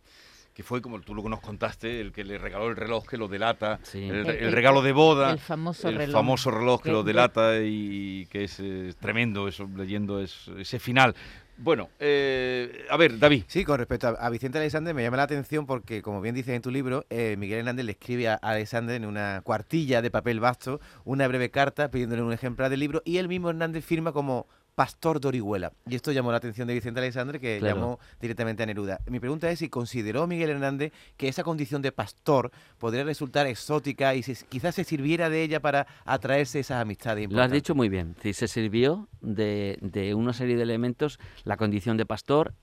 que 0.57 0.63
fue 0.63 0.81
como 0.81 0.99
tú 1.01 1.13
lo 1.13 1.21
que 1.21 1.29
nos 1.29 1.39
contaste, 1.39 2.01
el 2.01 2.11
que 2.11 2.23
le 2.23 2.39
regaló 2.39 2.67
el 2.67 2.75
reloj 2.75 3.05
que 3.05 3.15
lo 3.15 3.27
delata, 3.27 3.79
el, 3.93 4.51
regalo 4.51 4.81
de 4.81 4.91
boda, 4.91 5.31
el 5.31 5.37
famoso 5.37 5.91
reloj, 5.91 6.11
famoso 6.11 6.49
reloj 6.49 6.81
que, 6.81 6.91
lo 6.91 7.03
delata 7.03 7.59
y 7.61 8.25
que 8.25 8.45
es, 8.45 8.59
tremendo 8.99 9.47
eso, 9.47 9.69
leyendo 9.75 10.19
ese 10.19 10.79
final. 10.79 11.13
Bueno, 11.59 11.89
eh, 11.99 12.87
a 12.89 12.97
ver, 12.97 13.19
David. 13.19 13.43
Sí, 13.45 13.63
con 13.63 13.77
respecto 13.77 14.07
a, 14.07 14.29
Vicente 14.31 14.57
Alexander 14.57 14.95
me 14.95 15.03
llama 15.03 15.17
la 15.17 15.23
atención 15.23 15.67
porque, 15.67 16.01
como 16.01 16.21
bien 16.21 16.33
dices 16.33 16.55
en 16.55 16.63
tu 16.63 16.71
libro, 16.71 17.05
eh, 17.11 17.35
Miguel 17.37 17.59
Hernández 17.59 17.85
le 17.85 17.91
escribe 17.91 18.29
a 18.29 18.33
Alexander 18.35 18.95
en 18.95 19.05
una 19.05 19.41
cuartilla 19.43 20.01
de 20.01 20.09
papel 20.09 20.39
vasto 20.39 20.79
una 21.05 21.27
breve 21.27 21.51
carta 21.51 21.91
pidiéndole 21.91 22.23
un 22.23 22.33
ejemplar 22.33 22.71
del 22.71 22.79
libro 22.79 23.03
y 23.05 23.17
él 23.17 23.27
mismo 23.27 23.51
Hernández 23.51 23.85
firma 23.85 24.11
como 24.11 24.47
pastor 24.77 25.19
de 25.19 25.29
Orihuela. 25.29 25.74
Y 25.89 25.96
esto 25.96 26.12
llamó 26.12 26.29
la 26.29 26.38
atención 26.38 26.67
de 26.67 26.75
Vicente 26.75 27.00
Alexandre, 27.00 27.39
que 27.39 27.60
llamó 27.60 28.00
directamente 28.22 28.62
a 28.62 28.67
Neruda. 28.67 29.00
Mi 29.07 29.19
pregunta 29.19 29.50
es 29.50 29.57
si 29.57 29.69
consideró 29.69 30.27
Miguel 30.27 30.51
Hernández 30.51 30.93
que 31.17 31.27
esa 31.27 31.43
condición 31.43 31.81
de 31.81 31.91
pastor 31.91 32.51
podría 32.77 33.03
resultar 33.03 33.48
exótica 33.48 34.13
y 34.13 34.22
si, 34.22 34.36
quizás 34.46 34.75
se 34.75 34.84
sirviera 34.84 35.31
de 35.31 35.41
ella 35.41 35.62
para 35.62 35.88
atraerse 36.05 36.60
esas 36.60 36.79
amistades. 36.79 37.27
Lo 37.31 37.41
has 37.41 37.50
dicho 37.50 37.74
muy 37.74 37.89
bien. 37.89 38.15
Si 38.22 38.34
se 38.34 38.48
sirvió 38.48 39.10
de, 39.19 39.79
de 39.81 40.13
una 40.13 40.31
serie 40.31 40.55
de 40.55 40.62
elementos, 40.62 41.19
la 41.43 41.57
condición 41.57 41.98
de 41.98 42.05
pastor, 42.05 42.53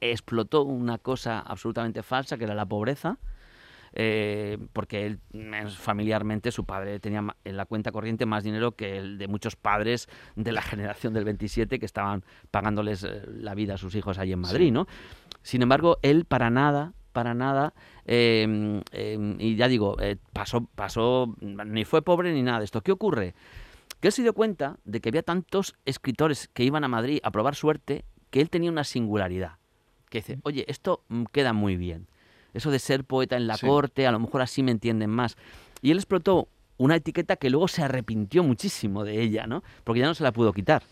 explotó 0.00 0.62
una 0.62 0.96
cosa 0.96 1.38
absolutamente 1.38 2.02
falsa, 2.02 2.38
que 2.38 2.44
era 2.44 2.54
la 2.54 2.64
pobreza, 2.64 3.18
eh, 4.00 4.58
porque 4.72 5.06
él, 5.06 5.20
familiarmente 5.76 6.52
su 6.52 6.64
padre 6.64 7.00
tenía 7.00 7.34
en 7.44 7.56
la 7.56 7.66
cuenta 7.66 7.90
corriente 7.90 8.26
más 8.26 8.44
dinero 8.44 8.76
que 8.76 8.96
el 8.96 9.18
de 9.18 9.26
muchos 9.26 9.56
padres 9.56 10.08
de 10.36 10.52
la 10.52 10.62
generación 10.62 11.12
del 11.12 11.24
27 11.24 11.80
que 11.80 11.84
estaban 11.84 12.24
pagándoles 12.52 13.02
eh, 13.02 13.22
la 13.26 13.56
vida 13.56 13.74
a 13.74 13.76
sus 13.76 13.96
hijos 13.96 14.18
allí 14.18 14.32
en 14.32 14.38
Madrid, 14.38 14.70
¿no? 14.70 14.86
Sin 15.42 15.62
embargo, 15.62 15.98
él 16.02 16.26
para 16.26 16.48
nada, 16.48 16.92
para 17.12 17.34
nada, 17.34 17.74
em, 18.04 18.82
em, 18.92 19.34
y 19.40 19.56
ya 19.56 19.66
digo, 19.66 19.96
eh, 20.00 20.16
pasó, 20.32 20.68
pasó, 20.76 21.34
ni 21.40 21.84
fue 21.84 22.02
pobre 22.02 22.32
ni 22.32 22.42
nada 22.42 22.60
de 22.60 22.66
esto. 22.66 22.82
¿Qué 22.82 22.92
ocurre? 22.92 23.34
Que 23.98 24.08
él 24.08 24.12
se 24.12 24.22
dio 24.22 24.32
cuenta 24.32 24.76
de 24.84 25.00
que 25.00 25.08
había 25.08 25.24
tantos 25.24 25.74
escritores 25.86 26.46
que 26.46 26.62
iban 26.62 26.84
a 26.84 26.88
Madrid 26.88 27.18
a 27.24 27.32
probar 27.32 27.56
suerte 27.56 28.04
que 28.30 28.40
él 28.40 28.48
tenía 28.48 28.70
una 28.70 28.84
singularidad. 28.84 29.56
Que 30.08 30.18
dice, 30.18 30.38
oye, 30.44 30.64
esto 30.68 31.02
mm, 31.08 31.24
queda 31.32 31.52
muy 31.52 31.76
bien 31.76 32.06
eso 32.54 32.70
de 32.70 32.78
ser 32.78 33.04
poeta 33.04 33.36
en 33.36 33.46
la 33.46 33.58
corte, 33.58 34.06
a 34.06 34.12
lo 34.12 34.18
mejor 34.18 34.42
así 34.42 34.62
me 34.62 34.70
entienden 34.70 35.10
más. 35.10 35.36
Y 35.82 35.90
él 35.90 35.98
explotó 35.98 36.48
una 36.76 36.96
etiqueta 36.96 37.36
que 37.36 37.50
luego 37.50 37.68
se 37.68 37.82
arrepintió 37.82 38.42
muchísimo 38.42 39.04
de 39.04 39.20
ella, 39.20 39.46
¿no? 39.46 39.62
Porque 39.84 40.00
ya 40.00 40.06
no 40.06 40.14
se 40.14 40.22
la 40.22 40.32
pudo 40.32 40.52
quitar. 40.52 40.82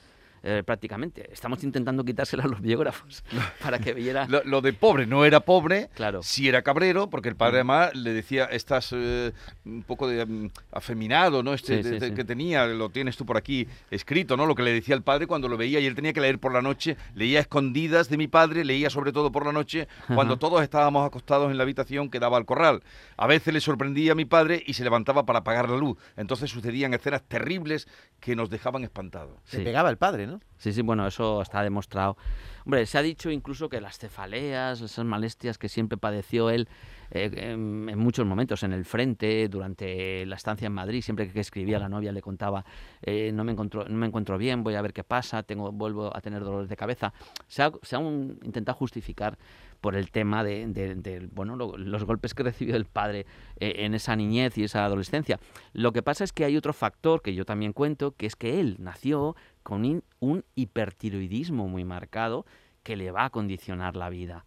Eh, 0.48 0.62
prácticamente. 0.64 1.28
Estamos 1.32 1.64
intentando 1.64 2.04
quitársela 2.04 2.44
a 2.44 2.46
los 2.46 2.60
biógrafos 2.60 3.24
para 3.60 3.80
que 3.80 3.92
viera... 3.92 4.28
lo, 4.28 4.60
de 4.60 4.72
pobre 4.72 5.04
no 5.04 5.24
era 5.24 5.40
pobre, 5.40 5.90
claro. 5.96 6.22
sí 6.22 6.46
era 6.46 6.62
cabrero, 6.62 7.10
porque 7.10 7.28
el 7.28 7.34
padre 7.34 7.54
mm. 7.54 7.70
además 7.70 7.94
le 7.96 8.12
decía, 8.12 8.44
estás 8.44 8.90
eh, 8.92 9.32
un 9.64 9.82
poco 9.82 10.06
de, 10.06 10.24
mm, 10.24 10.50
afeminado, 10.70 11.42
¿no? 11.42 11.52
Este 11.52 12.12
que 12.14 12.22
tenía, 12.22 12.64
lo 12.66 12.90
tienes 12.90 13.16
tú 13.16 13.26
por 13.26 13.36
aquí 13.36 13.66
escrito, 13.90 14.36
¿no? 14.36 14.46
Lo 14.46 14.54
que 14.54 14.62
le 14.62 14.72
decía 14.72 14.94
el 14.94 15.02
padre 15.02 15.26
cuando 15.26 15.48
lo 15.48 15.56
veía 15.56 15.80
y 15.80 15.86
él 15.86 15.96
tenía 15.96 16.12
que 16.12 16.20
leer 16.20 16.38
por 16.38 16.52
la 16.52 16.62
noche, 16.62 16.96
leía 17.16 17.40
escondidas 17.40 18.08
de 18.08 18.16
mi 18.16 18.28
padre, 18.28 18.64
leía 18.64 18.88
sobre 18.88 19.10
todo 19.10 19.32
por 19.32 19.46
la 19.46 19.52
noche, 19.52 19.88
cuando 20.14 20.36
todos 20.36 20.62
estábamos 20.62 21.04
acostados 21.04 21.50
en 21.50 21.56
la 21.56 21.64
habitación 21.64 22.08
que 22.08 22.20
daba 22.20 22.36
al 22.36 22.46
corral. 22.46 22.84
A 23.16 23.26
veces 23.26 23.52
le 23.52 23.60
sorprendía 23.60 24.12
a 24.12 24.14
mi 24.14 24.26
padre 24.26 24.62
y 24.64 24.74
se 24.74 24.84
levantaba 24.84 25.26
para 25.26 25.40
apagar 25.40 25.68
la 25.68 25.76
luz. 25.76 25.98
Entonces 26.16 26.52
sucedían 26.52 26.94
escenas 26.94 27.24
terribles 27.24 27.88
que 28.20 28.36
nos 28.36 28.48
dejaban 28.48 28.84
espantados. 28.84 29.40
Se 29.44 29.58
pegaba 29.58 29.90
el 29.90 29.96
padre, 29.96 30.28
¿no? 30.28 30.35
Sí, 30.58 30.72
sí, 30.72 30.82
bueno, 30.82 31.06
eso 31.06 31.42
está 31.42 31.62
demostrado. 31.62 32.16
Hombre, 32.64 32.84
se 32.86 32.98
ha 32.98 33.02
dicho 33.02 33.30
incluso 33.30 33.68
que 33.68 33.80
las 33.80 33.98
cefaleas, 33.98 34.80
esas 34.80 35.04
molestias 35.04 35.58
que 35.58 35.68
siempre 35.68 35.98
padeció 35.98 36.50
él 36.50 36.68
eh, 37.10 37.30
en, 37.32 37.98
muchos 37.98 38.26
momentos 38.26 38.62
en 38.62 38.72
el 38.72 38.84
frente, 38.84 39.48
durante 39.48 40.26
la 40.26 40.36
estancia 40.36 40.66
en 40.66 40.72
Madrid, 40.72 41.02
siempre 41.02 41.30
que 41.30 41.40
escribía 41.40 41.78
la 41.78 41.88
novia 41.88 42.10
le 42.10 42.22
contaba, 42.22 42.64
eh, 43.02 43.30
no, 43.32 43.44
me 43.44 43.52
encuentro, 43.52 43.84
no 43.88 43.96
me 43.96 44.06
encuentro 44.06 44.38
bien, 44.38 44.64
voy 44.64 44.74
a 44.74 44.82
ver 44.82 44.92
qué 44.92 45.04
pasa, 45.04 45.42
tengo, 45.42 45.70
vuelvo 45.70 46.16
a 46.16 46.20
tener 46.20 46.42
dolores 46.42 46.68
de 46.68 46.76
cabeza. 46.76 47.12
Se 47.46 47.62
ha, 47.62 47.70
se 47.82 47.96
ha 47.96 48.00
intentado 48.00 48.76
justificar 48.76 49.38
por 49.80 49.96
el 49.96 50.10
tema 50.10 50.44
de, 50.44 51.28
bueno, 51.32 51.56
los 51.56 52.04
golpes 52.04 52.34
que 52.34 52.42
recibió 52.42 52.76
el 52.76 52.86
padre 52.86 53.26
eh, 53.60 53.74
en 53.78 53.94
esa 53.94 54.16
niñez 54.16 54.56
y 54.58 54.64
esa 54.64 54.84
adolescencia. 54.84 55.38
Lo 55.72 55.92
que 55.92 56.02
pasa 56.02 56.24
es 56.24 56.32
que 56.32 56.44
hay 56.44 56.56
otro 56.56 56.72
factor 56.72 57.22
que 57.22 57.34
yo 57.34 57.44
también 57.44 57.72
cuento, 57.72 58.12
que 58.12 58.26
es 58.26 58.36
que 58.36 58.60
él 58.60 58.76
nació 58.78 59.36
con 59.62 60.02
un 60.20 60.44
hipertiroidismo 60.54 61.68
muy 61.68 61.84
marcado 61.84 62.46
que 62.82 62.96
le 62.96 63.10
va 63.10 63.24
a 63.24 63.30
condicionar 63.30 63.96
la 63.96 64.10
vida 64.10 64.44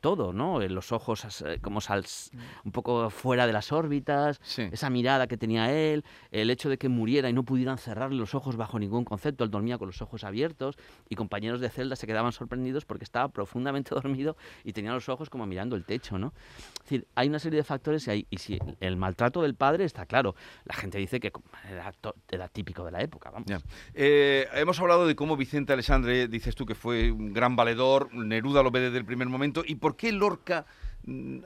todo, 0.00 0.32
¿no? 0.32 0.62
Eh, 0.62 0.68
los 0.68 0.92
ojos 0.92 1.42
eh, 1.42 1.58
como 1.60 1.80
sal, 1.80 2.04
un 2.64 2.72
poco 2.72 3.10
fuera 3.10 3.46
de 3.46 3.52
las 3.52 3.72
órbitas, 3.72 4.40
esa 4.56 4.90
mirada 4.90 5.26
que 5.26 5.36
tenía 5.36 5.72
él, 5.72 6.04
el 6.30 6.50
hecho 6.50 6.68
de 6.68 6.78
que 6.78 6.88
muriera 6.88 7.28
y 7.28 7.32
no 7.32 7.42
pudieran 7.42 7.78
cerrarle 7.78 8.18
los 8.18 8.34
ojos 8.34 8.56
bajo 8.56 8.78
ningún 8.78 9.04
concepto, 9.04 9.44
él 9.44 9.50
dormía 9.50 9.78
con 9.78 9.88
los 9.88 10.00
ojos 10.02 10.24
abiertos 10.24 10.76
y 11.08 11.16
compañeros 11.16 11.60
de 11.60 11.68
celda 11.68 11.96
se 11.96 12.06
quedaban 12.06 12.32
sorprendidos 12.32 12.84
porque 12.84 13.04
estaba 13.04 13.28
profundamente 13.28 13.90
dormido 13.94 14.36
y 14.64 14.72
tenía 14.72 14.92
los 14.92 15.08
ojos 15.08 15.30
como 15.30 15.46
mirando 15.46 15.76
el 15.76 15.84
techo, 15.84 16.18
¿no? 16.18 16.32
Es 16.76 16.82
decir, 16.82 17.06
hay 17.14 17.28
una 17.28 17.38
serie 17.38 17.58
de 17.58 17.64
factores 17.64 18.06
y, 18.06 18.10
hay, 18.10 18.26
y 18.30 18.38
si 18.38 18.58
el 18.80 18.96
maltrato 18.96 19.42
del 19.42 19.54
padre 19.54 19.84
está 19.84 20.06
claro, 20.06 20.34
la 20.64 20.74
gente 20.74 20.98
dice 20.98 21.18
que 21.18 21.32
era, 22.30 22.48
típico 22.48 22.84
de 22.84 22.92
la 22.92 23.02
época, 23.02 23.30
vamos. 23.30 23.50
Eh, 23.94 24.46
hemos 24.54 24.78
hablado 24.78 25.06
de 25.06 25.16
cómo 25.16 25.36
Vicente 25.36 25.72
Alexandre, 25.72 26.28
dices 26.28 26.54
tú 26.54 26.64
que 26.64 26.74
fue 26.74 27.10
un 27.10 27.32
gran 27.32 27.56
valedor, 27.56 28.14
Neruda 28.14 28.62
lo 28.62 28.70
ve 28.70 28.80
desde 28.80 28.98
el 28.98 29.04
primer 29.04 29.28
momento, 29.28 29.45
¿Y 29.66 29.76
por 29.76 29.96
qué 29.96 30.12
Lorca 30.12 30.66
mm, 31.04 31.38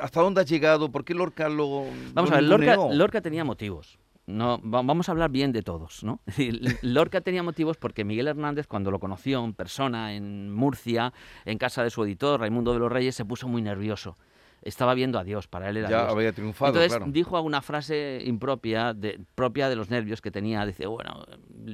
¿Hasta 0.00 0.20
dónde 0.20 0.40
has 0.40 0.48
llegado? 0.48 0.90
¿Por 0.90 1.04
qué 1.04 1.14
Lorca 1.14 1.48
lo.? 1.48 1.86
Vamos 2.14 2.30
a 2.30 2.36
ver, 2.36 2.44
Lorca, 2.44 3.20
tenía 3.20 3.44
motivos. 3.44 3.98
No, 4.24 4.60
vamos 4.62 5.08
a 5.08 5.12
hablar 5.12 5.30
bien 5.30 5.50
de 5.50 5.62
todos, 5.62 6.04
¿no? 6.04 6.20
Lorca 6.82 7.20
tenía 7.20 7.42
motivos 7.42 7.76
porque 7.76 8.04
Miguel 8.04 8.28
Hernández, 8.28 8.68
cuando 8.68 8.90
lo 8.92 9.00
conoció 9.00 9.44
en 9.44 9.52
persona 9.52 10.14
en 10.14 10.52
Murcia, 10.52 11.12
en 11.44 11.58
casa 11.58 11.82
de 11.82 11.90
su 11.90 12.04
editor, 12.04 12.38
Raimundo 12.38 12.72
de 12.72 12.78
los 12.78 12.92
Reyes, 12.92 13.16
se 13.16 13.24
puso 13.24 13.48
muy 13.48 13.62
nervioso 13.62 14.16
estaba 14.62 14.94
viendo 14.94 15.18
a 15.18 15.24
Dios, 15.24 15.48
para 15.48 15.68
él 15.68 15.78
era 15.78 15.90
ya 15.90 16.08
había 16.08 16.32
triunfado, 16.32 16.80
Entonces 16.80 17.12
dijo 17.12 17.40
una 17.40 17.62
frase 17.62 18.22
impropia, 18.24 18.94
de, 18.94 19.20
propia 19.34 19.68
de 19.68 19.76
los 19.76 19.90
nervios 19.90 20.20
que 20.20 20.30
tenía. 20.30 20.64
Dice, 20.64 20.86
bueno, 20.86 21.24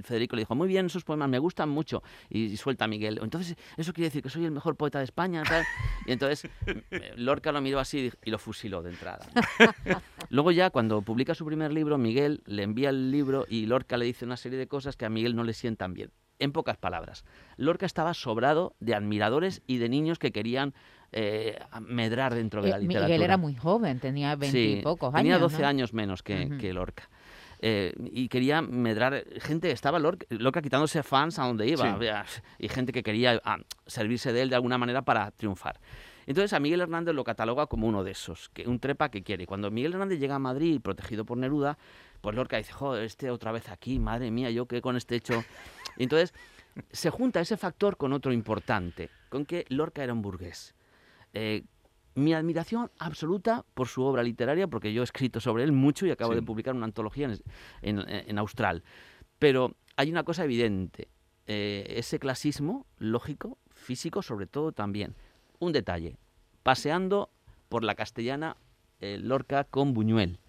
Federico 0.02 0.36
le 0.36 0.42
dijo, 0.42 0.54
muy 0.54 0.68
bien, 0.68 0.86
esos 0.86 1.04
poemas 1.04 1.28
me 1.28 1.38
gustan 1.38 1.68
mucho. 1.68 2.02
Y, 2.28 2.56
suelta 2.56 2.86
a 2.86 2.88
Miguel. 2.88 3.20
Entonces, 3.22 3.56
eso 3.76 3.92
quiere 3.92 4.06
decir 4.08 4.22
que 4.22 4.30
soy 4.30 4.44
el 4.44 4.50
mejor 4.50 4.76
poeta 4.76 4.98
de 4.98 5.04
España. 5.04 5.42
Y 6.06 6.12
entonces 6.12 6.50
Lorca 7.16 7.52
lo 7.52 7.60
miró 7.60 7.78
así 7.78 8.10
y 8.24 8.30
lo 8.30 8.38
fusiló 8.38 8.82
de 8.82 8.90
entrada. 8.90 9.26
Luego 10.30 10.50
ya, 10.50 10.70
cuando 10.70 11.02
publica 11.02 11.34
su 11.34 11.44
primer 11.44 11.72
libro, 11.72 11.98
Miguel 11.98 12.42
le 12.46 12.62
envía 12.62 12.90
el 12.90 13.10
libro 13.10 13.46
y 13.48 13.66
Lorca 13.66 13.96
le 13.96 14.06
dice 14.06 14.24
una 14.24 14.36
serie 14.36 14.58
de 14.58 14.66
cosas 14.66 14.96
que 14.96 15.04
a 15.04 15.10
Miguel 15.10 15.36
no 15.36 15.44
le 15.44 15.52
sientan 15.52 15.94
bien. 15.94 16.10
En 16.40 16.52
pocas 16.52 16.76
palabras, 16.76 17.24
Lorca 17.56 17.84
estaba 17.84 18.14
sobrado 18.14 18.76
de 18.78 18.94
admiradores 18.94 19.62
y 19.66 19.78
de 19.78 19.88
niños 19.88 20.20
que 20.20 20.30
querían 20.30 20.72
eh, 21.12 21.58
medrar 21.80 22.34
dentro 22.34 22.62
de 22.62 22.70
la 22.70 22.78
literatura. 22.78 23.06
Miguel 23.06 23.22
era 23.22 23.36
muy 23.36 23.54
joven, 23.54 23.98
tenía 23.98 24.36
veintipocos 24.36 25.14
años. 25.14 25.22
Tenía 25.22 25.38
12 25.38 25.64
años 25.64 25.94
menos 25.94 26.22
que, 26.22 26.72
Lorca. 26.72 27.08
Eh, 27.60 27.92
y 28.12 28.28
quería 28.28 28.62
medrar 28.62 29.24
gente 29.40 29.72
estaba 29.72 29.98
Lorca, 29.98 30.62
quitándose 30.62 31.02
fans 31.02 31.40
a 31.40 31.46
donde 31.46 31.66
iba 31.66 32.24
y 32.56 32.68
gente 32.68 32.92
que 32.92 33.02
quería 33.02 33.40
ah, 33.44 33.58
servirse 33.84 34.32
de 34.32 34.42
él 34.42 34.50
de 34.50 34.54
alguna 34.54 34.78
manera 34.78 35.02
para 35.02 35.32
triunfar 35.32 35.80
entonces 36.28 36.52
a 36.52 36.60
Miguel 36.60 36.82
Hernández 36.82 37.16
lo 37.16 37.24
cataloga 37.24 37.66
como 37.66 37.88
uno 37.88 38.04
de 38.04 38.12
esos 38.12 38.48
que 38.50 38.68
un 38.68 38.78
trepa 38.78 39.08
que 39.08 39.24
quiere 39.24 39.42
y 39.42 39.46
cuando 39.46 39.72
Miguel 39.72 39.94
Hernández 39.94 40.20
llega 40.20 40.36
a 40.36 40.38
Madrid 40.38 40.80
protegido 40.80 41.24
por 41.24 41.36
Neruda 41.36 41.78
pues 42.20 42.36
Lorca 42.36 42.58
dice 42.58 42.72
joder 42.72 43.02
este 43.02 43.28
otra 43.28 43.50
vez 43.50 43.68
aquí 43.70 43.98
madre 43.98 44.30
mía 44.30 44.52
yo 44.52 44.66
qué 44.66 44.80
con 44.80 44.96
este 44.96 45.16
hecho 45.16 45.42
y 45.96 46.04
entonces 46.04 46.32
se 46.92 47.10
junta 47.10 47.40
ese 47.40 47.56
factor 47.56 47.96
con 47.96 48.12
otro 48.12 48.32
importante 48.32 49.10
con 49.30 49.44
que 49.44 49.64
Lorca 49.68 50.04
era 50.04 50.12
un 50.12 50.22
burgués 50.22 50.76
eh, 51.34 51.64
mi 52.14 52.34
admiración 52.34 52.90
absoluta 52.98 53.64
por 53.74 53.88
su 53.88 54.02
obra 54.02 54.22
literaria, 54.22 54.66
porque 54.66 54.92
yo 54.92 55.02
he 55.02 55.04
escrito 55.04 55.40
sobre 55.40 55.64
él 55.64 55.72
mucho 55.72 56.06
y 56.06 56.10
acabo 56.10 56.34
de 56.34 56.42
publicar 56.42 56.74
una 56.74 56.86
antología 56.86 57.30
en, 57.80 58.38
Austral. 58.38 58.82
Pero 59.38 59.76
hay 59.96 60.10
una 60.10 60.24
cosa 60.24 60.44
evidente, 60.44 61.08
eh, 61.46 61.94
ese 61.96 62.18
clasismo 62.18 62.86
lógico, 62.98 63.58
físico 63.70 64.22
sobre 64.22 64.46
todo 64.46 64.72
también. 64.72 65.14
Un 65.60 65.72
detalle, 65.72 66.16
paseando 66.62 67.30
por 67.68 67.84
la 67.84 67.94
castellana 67.94 68.56
eh, 69.00 69.18
Lorca 69.20 69.64
con 69.64 69.94
Buñuel. 69.94 70.40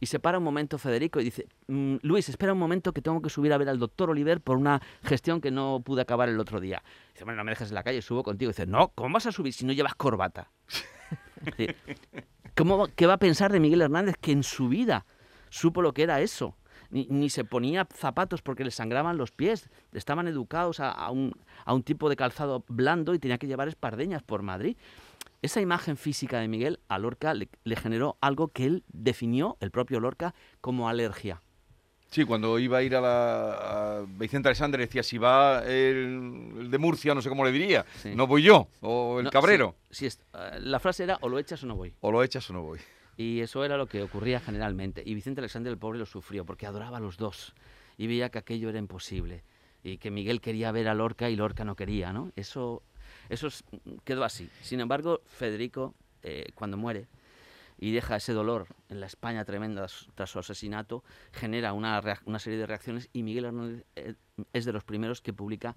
Y 0.00 0.06
se 0.06 0.20
para 0.20 0.38
un 0.38 0.44
momento 0.44 0.78
Federico 0.78 1.20
y 1.20 1.24
dice, 1.24 1.46
mm, 1.68 1.96
Luis, 2.02 2.28
espera 2.28 2.52
un 2.52 2.58
momento 2.58 2.92
que 2.92 3.00
tengo 3.00 3.22
que 3.22 3.30
subir 3.30 3.52
a 3.52 3.58
ver 3.58 3.68
al 3.68 3.78
doctor 3.78 4.10
Oliver 4.10 4.40
por 4.40 4.58
una 4.58 4.80
gestión 5.02 5.40
que 5.40 5.50
no 5.50 5.80
pude 5.84 6.02
acabar 6.02 6.28
el 6.28 6.38
otro 6.38 6.60
día. 6.60 6.82
Dice, 7.12 7.24
bueno, 7.24 7.38
no 7.38 7.44
me 7.44 7.52
dejes 7.52 7.70
en 7.70 7.74
la 7.74 7.82
calle, 7.82 8.02
subo 8.02 8.22
contigo. 8.22 8.50
dice, 8.50 8.66
no, 8.66 8.88
¿cómo 8.94 9.14
vas 9.14 9.26
a 9.26 9.32
subir 9.32 9.52
si 9.52 9.64
no 9.64 9.72
llevas 9.72 9.94
corbata? 9.94 10.50
¿Cómo, 12.56 12.88
¿Qué 12.94 13.06
va 13.06 13.14
a 13.14 13.18
pensar 13.18 13.52
de 13.52 13.60
Miguel 13.60 13.82
Hernández 13.82 14.16
que 14.20 14.32
en 14.32 14.42
su 14.42 14.68
vida 14.68 15.06
supo 15.50 15.82
lo 15.82 15.92
que 15.92 16.02
era 16.02 16.20
eso? 16.20 16.56
Ni, 16.90 17.30
se 17.30 17.44
ponía 17.44 17.86
zapatos 17.92 18.42
porque 18.42 18.64
le 18.64 18.70
sangraban 18.70 19.18
los 19.18 19.32
pies. 19.32 19.68
Estaban 19.92 20.28
educados 20.28 20.78
a, 20.78 21.10
un, 21.10 21.32
a 21.64 21.74
un 21.74 21.82
tipo 21.82 22.08
de 22.08 22.16
calzado 22.16 22.64
blando 22.68 23.12
y 23.12 23.18
tenía 23.18 23.38
que 23.38 23.48
llevar 23.48 23.66
espardeñas 23.68 24.22
por 24.22 24.42
Madrid. 24.42 24.76
Esa 25.46 25.60
imagen 25.60 25.96
física 25.96 26.40
de 26.40 26.48
Miguel 26.48 26.80
a 26.88 26.98
Lorca 26.98 27.32
le, 27.32 27.48
generó 27.76 28.18
algo 28.20 28.48
que 28.48 28.64
él 28.64 28.82
definió, 28.88 29.56
el 29.60 29.70
propio 29.70 30.00
Lorca, 30.00 30.34
como 30.60 30.88
alergia. 30.88 31.40
Sí, 32.10 32.24
cuando 32.24 32.58
iba 32.58 32.78
a 32.78 32.82
ir 32.82 32.96
a 32.96 33.00
la 33.00 34.04
Vicente 34.08 34.48
Alexander 34.48 34.80
decía, 34.80 35.04
si 35.04 35.18
va 35.18 35.64
el, 35.64 36.66
de 36.68 36.78
Murcia, 36.78 37.14
no 37.14 37.22
sé 37.22 37.28
cómo 37.28 37.44
le 37.44 37.52
diría, 37.52 37.86
no 38.16 38.26
voy 38.26 38.42
yo, 38.42 38.66
o 38.80 39.20
el 39.20 39.30
cabrero. 39.30 39.76
Sí, 39.88 40.06
eh, 40.06 40.58
la 40.62 40.80
frase 40.80 41.04
era, 41.04 41.16
o 41.20 41.28
lo 41.28 41.38
echas 41.38 41.62
o 41.62 41.68
no 41.68 41.76
voy. 41.76 41.94
O 42.00 42.10
lo 42.10 42.24
echas 42.24 42.50
o 42.50 42.52
no 42.52 42.62
voy. 42.62 42.80
Y 43.16 43.38
eso 43.38 43.64
era 43.64 43.76
lo 43.76 43.86
que 43.86 44.02
ocurría 44.02 44.40
generalmente. 44.40 45.00
Y 45.06 45.14
Vicente 45.14 45.42
Alexander 45.42 45.70
el 45.70 45.78
pobre 45.78 46.00
lo 46.00 46.06
sufrió, 46.06 46.44
porque 46.44 46.66
adoraba 46.66 46.96
a 46.96 47.00
los 47.00 47.18
dos, 47.18 47.54
y 47.96 48.08
veía 48.08 48.30
que 48.30 48.38
aquello 48.38 48.68
era 48.68 48.80
imposible. 48.80 49.44
y 49.84 49.98
que 49.98 50.10
Miguel 50.10 50.40
quería 50.40 50.72
ver 50.72 50.88
a 50.88 50.94
Lorca 50.94 51.30
y 51.30 51.36
Lorca 51.36 51.64
no 51.64 51.76
quería, 51.76 52.12
¿no? 52.12 52.32
Eso, 52.34 52.82
eso 53.28 53.48
quedó 54.04 54.24
así. 54.24 54.50
Sin 54.62 54.80
embargo, 54.80 55.20
Federico, 55.26 55.94
eh, 56.22 56.46
cuando 56.54 56.76
muere 56.76 57.08
y 57.78 57.92
deja 57.92 58.16
ese 58.16 58.32
dolor 58.32 58.68
en 58.88 59.00
la 59.00 59.06
España 59.06 59.44
tremenda 59.44 59.86
tras 60.14 60.30
su 60.30 60.38
asesinato, 60.38 61.04
genera 61.32 61.72
una, 61.72 62.02
una 62.24 62.38
serie 62.38 62.58
de 62.58 62.66
reacciones 62.66 63.08
y 63.12 63.22
Miguel 63.22 63.46
Hernández 63.46 63.84
eh, 63.96 64.14
es 64.52 64.64
de 64.64 64.72
los 64.72 64.84
primeros 64.84 65.20
que 65.20 65.32
publica 65.32 65.76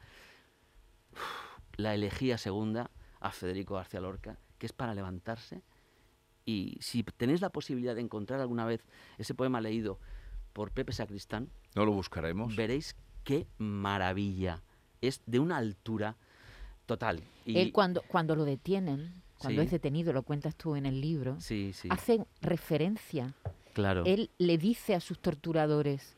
la 1.76 1.94
elegía 1.94 2.38
segunda 2.38 2.92
a 3.20 3.32
Federico 3.32 3.76
García 3.76 4.00
Lorca, 4.00 4.38
que 4.58 4.66
es 4.66 4.74
para 4.74 4.94
levantarse. 4.94 5.62
Y 6.46 6.78
si 6.82 7.04
tenéis 7.04 7.42
la 7.42 7.50
posibilidad 7.50 7.96
de 7.96 8.02
encontrar 8.02 8.40
alguna 8.40 8.66
vez 8.66 8.86
ese 9.18 9.36
poema 9.36 9.62
leído 9.62 10.00
por 10.54 10.72
Pepe 10.72 10.94
Sacristán, 10.94 11.50
no 11.76 11.86
lo 11.86 11.92
buscaremos. 11.92 12.56
Veréis 12.56 12.96
qué 13.24 13.46
maravilla. 13.58 14.64
Es 15.02 15.22
de 15.26 15.40
una 15.40 15.58
altura 15.58 16.18
total. 16.90 17.22
Y... 17.46 17.60
Él 17.60 17.72
cuando, 17.72 18.02
cuando 18.08 18.36
lo 18.36 18.46
detienen, 18.46 19.22
cuando 19.38 19.62
es 19.62 19.70
detenido, 19.70 20.12
lo 20.12 20.24
cuentas 20.24 20.56
tú 20.56 20.76
en 20.76 20.86
el 20.88 21.00
libro, 21.00 21.38
hace 21.90 22.26
referencia. 22.42 23.36
Claro. 23.74 24.04
Él 24.06 24.32
le 24.40 24.58
dice 24.58 24.96
a 24.96 25.00
sus 25.00 25.20
torturadores, 25.20 26.18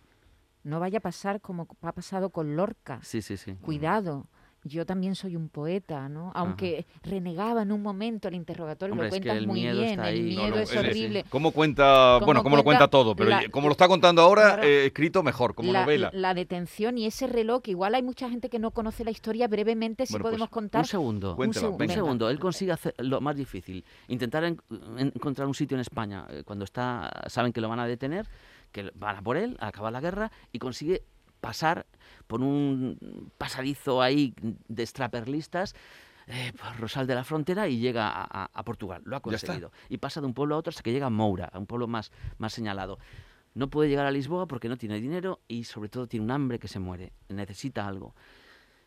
no 0.63 0.79
vaya 0.79 0.99
a 0.99 1.01
pasar 1.01 1.41
como 1.41 1.67
ha 1.81 1.91
pasado 1.91 2.29
con 2.29 2.55
Lorca. 2.55 2.99
Sí, 3.03 3.21
sí, 3.21 3.35
sí. 3.35 3.55
Cuidado 3.55 4.27
yo 4.63 4.85
también 4.85 5.15
soy 5.15 5.35
un 5.35 5.49
poeta, 5.49 6.07
¿no? 6.07 6.31
Aunque 6.35 6.85
renegaba 7.03 7.63
en 7.63 7.71
un 7.71 7.81
momento 7.81 8.27
el 8.27 8.35
interrogatorio, 8.35 8.95
lo 8.95 9.09
cuentas 9.09 9.45
muy 9.45 9.61
bien, 9.61 9.99
el 9.99 10.23
miedo 10.23 10.59
es 10.59 10.75
horrible. 10.75 11.25
¿Cómo 11.29 11.51
cuenta, 11.51 12.19
bueno, 12.19 12.43
cómo 12.43 12.55
lo 12.55 12.63
cuenta 12.63 12.87
todo, 12.87 13.15
pero 13.15 13.31
como 13.51 13.67
lo 13.67 13.71
está 13.71 13.87
contando 13.87 14.21
ahora, 14.21 14.59
eh, 14.63 14.87
escrito 14.87 15.23
mejor, 15.23 15.55
como 15.55 15.73
novela. 15.73 16.11
La 16.13 16.33
detención 16.33 16.97
y 16.97 17.05
ese 17.05 17.27
reloj, 17.27 17.63
igual 17.65 17.95
hay 17.95 18.03
mucha 18.03 18.29
gente 18.29 18.49
que 18.49 18.59
no 18.59 18.71
conoce 18.71 19.03
la 19.03 19.11
historia, 19.11 19.47
brevemente 19.47 20.05
si 20.05 20.17
podemos 20.17 20.49
pues, 20.49 20.49
contar. 20.49 20.81
Un 20.81 20.87
segundo, 20.87 21.35
un, 21.35 21.53
segundo, 21.53 22.29
él 22.29 22.39
consigue 22.39 22.71
hacer 22.71 22.93
lo 22.99 23.19
más 23.21 23.35
difícil, 23.35 23.83
intentar 24.07 24.43
encontrar 24.43 25.47
un 25.47 25.55
sitio 25.55 25.75
en 25.75 25.81
España, 25.81 26.25
eh, 26.29 26.43
cuando 26.45 26.65
está, 26.65 27.11
saben 27.27 27.51
que 27.51 27.61
lo 27.61 27.69
van 27.69 27.79
a 27.79 27.87
detener, 27.87 28.27
que 28.71 28.91
van 28.95 29.17
a 29.17 29.21
por 29.21 29.37
él, 29.37 29.57
a 29.59 29.67
acabar 29.67 29.91
la 29.91 30.01
guerra, 30.01 30.31
y 30.51 30.59
consigue 30.59 31.03
pasar 31.41 31.85
por 32.27 32.41
un 32.41 33.31
pasadizo 33.37 34.01
ahí 34.01 34.33
de 34.67 34.83
extraperlistas, 34.83 35.75
eh, 36.27 36.53
por 36.53 36.79
Rosal 36.79 37.07
de 37.07 37.15
la 37.15 37.23
Frontera 37.23 37.67
y 37.67 37.79
llega 37.79 38.09
a, 38.09 38.63
Portugal. 38.63 39.01
Lo 39.05 39.17
ha 39.17 39.21
conseguido. 39.21 39.71
Y 39.89 39.97
pasa 39.97 40.21
de 40.21 40.27
un 40.27 40.33
pueblo 40.33 40.55
a 40.55 40.59
otro 40.59 40.69
hasta 40.69 40.83
que 40.83 40.93
llega 40.93 41.07
a 41.07 41.09
Moura, 41.09 41.49
a 41.51 41.59
un 41.59 41.65
pueblo 41.65 41.87
más, 41.87 42.11
más 42.37 42.53
señalado. 42.53 42.99
No 43.53 43.69
puede 43.69 43.89
llegar 43.89 44.05
a 44.05 44.11
Lisboa 44.11 44.47
porque 44.47 44.69
no 44.69 44.77
tiene 44.77 45.01
dinero 45.01 45.41
y 45.47 45.65
sobre 45.65 45.89
todo 45.89 46.07
tiene 46.07 46.23
un 46.23 46.31
hambre 46.31 46.59
que 46.59 46.69
se 46.69 46.79
muere. 46.79 47.11
Necesita 47.27 47.85
algo. 47.85 48.15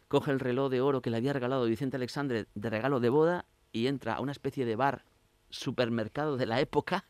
Coge 0.08 0.30
el 0.30 0.40
reloj 0.40 0.70
de 0.70 0.80
oro 0.80 1.02
que 1.02 1.10
le 1.10 1.18
había 1.18 1.32
regalado 1.32 1.66
Vicente 1.66 1.96
Alexandre 1.96 2.46
de 2.54 2.70
regalo 2.70 3.00
de 3.00 3.10
boda 3.10 3.44
y 3.72 3.88
entra 3.88 4.14
a 4.14 4.20
una 4.20 4.32
especie 4.32 4.64
de 4.64 4.76
bar 4.76 5.04
supermercado 5.50 6.36
de 6.36 6.46
la 6.46 6.60
época 6.60 7.04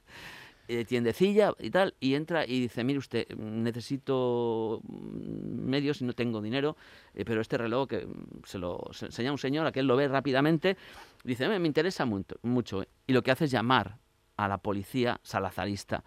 eh, 0.67 0.85
tiendecilla 0.85 1.53
y 1.59 1.71
tal, 1.71 1.95
y 2.01 2.15
entra 2.15 2.47
y 2.47 2.61
dice, 2.61 2.85
mire 2.85 2.99
usted, 2.99 3.29
necesito 3.37 4.81
medios 4.85 6.01
y 6.01 6.05
no 6.05 6.15
tengo 6.15 6.41
dinero, 6.41 6.77
eh, 7.15 7.25
pero 7.25 7.41
este 7.41 7.59
reloj 7.59 7.89
que 7.89 8.09
se 8.45 8.59
lo 8.59 8.81
enseña 9.03 9.31
un 9.31 9.39
señor, 9.39 9.67
aquel 9.67 9.87
lo 9.87 9.97
ve 9.97 10.09
rápidamente, 10.09 10.77
dice, 11.23 11.49
me, 11.49 11.67
interesa 11.67 12.07
mucho, 12.07 12.37
mucho, 12.43 12.85
y 13.07 13.13
lo 13.13 13.23
que 13.23 13.31
hace 13.31 13.45
es 13.45 13.51
llamar 13.51 13.99
a 14.37 14.49
la 14.49 14.59
policía 14.59 15.21
salazarista 15.23 16.03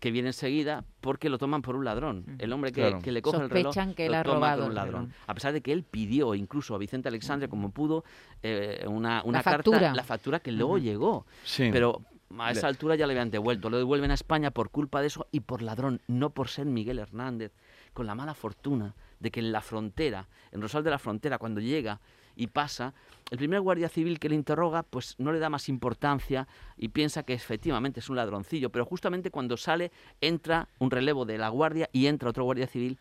que 0.00 0.10
viene 0.10 0.28
enseguida 0.28 0.84
porque 1.00 1.28
lo 1.28 1.38
toman 1.38 1.60
por 1.60 1.76
un 1.76 1.84
ladrón. 1.84 2.24
El 2.38 2.52
hombre 2.52 2.72
que, 2.72 3.12
le 3.12 3.20
coge 3.20 3.42
el 3.42 3.50
reloj 3.50 3.74
que 3.96 4.08
lo 4.08 4.22
toma 4.22 4.56
por 4.56 4.64
un 4.64 4.74
ladrón. 4.74 5.12
A 5.26 5.34
pesar 5.34 5.52
de 5.52 5.60
que 5.60 5.72
él 5.72 5.82
pidió 5.82 6.34
incluso 6.34 6.74
a 6.74 6.78
Vicente 6.78 7.08
Alexandre, 7.08 7.48
como 7.48 7.70
pudo, 7.72 8.04
eh, 8.42 8.84
una, 8.88 9.22
una 9.24 9.42
carta, 9.42 9.70
factura. 9.70 9.94
la 9.94 10.04
factura 10.04 10.40
que 10.40 10.52
luego 10.52 10.78
llegó. 10.78 11.26
Pero 11.56 12.02
a 12.38 12.50
esa 12.50 12.68
altura 12.68 12.94
ya 12.94 13.06
le 13.06 13.12
habían 13.12 13.30
devuelto. 13.30 13.70
Lo 13.70 13.78
devuelven 13.78 14.10
a 14.10 14.14
España 14.14 14.50
por 14.50 14.70
culpa 14.70 15.00
de 15.00 15.06
eso 15.06 15.26
y 15.32 15.40
por 15.40 15.62
ladrón, 15.62 16.00
no 16.06 16.30
por 16.30 16.48
ser 16.48 16.66
Miguel 16.66 16.98
Hernández, 16.98 17.52
con 17.92 18.06
la 18.06 18.14
mala 18.14 18.34
fortuna 18.34 18.94
de 19.18 19.30
que 19.30 19.40
en 19.40 19.52
la 19.52 19.60
frontera, 19.60 20.28
en 20.52 20.60
Rosal 20.60 20.84
de 20.84 20.90
la 20.90 20.98
Frontera, 20.98 21.38
cuando 21.38 21.60
llega 21.60 22.00
y 22.36 22.46
pasa, 22.48 22.94
el 23.30 23.38
primer 23.38 23.60
guardia 23.60 23.88
civil 23.88 24.20
que 24.20 24.28
le 24.28 24.36
interroga, 24.36 24.84
pues 24.84 25.16
no 25.18 25.32
le 25.32 25.40
da 25.40 25.50
más 25.50 25.68
importancia 25.68 26.46
y 26.76 26.88
piensa 26.88 27.24
que 27.24 27.34
efectivamente 27.34 28.00
es 28.00 28.08
un 28.08 28.16
ladroncillo, 28.16 28.70
pero 28.70 28.84
justamente 28.84 29.30
cuando 29.30 29.56
sale 29.56 29.90
entra 30.20 30.68
un 30.78 30.90
relevo 30.90 31.24
de 31.24 31.38
la 31.38 31.48
guardia 31.48 31.88
y 31.92 32.06
entra 32.06 32.30
otro 32.30 32.44
guardia 32.44 32.68
civil 32.68 32.98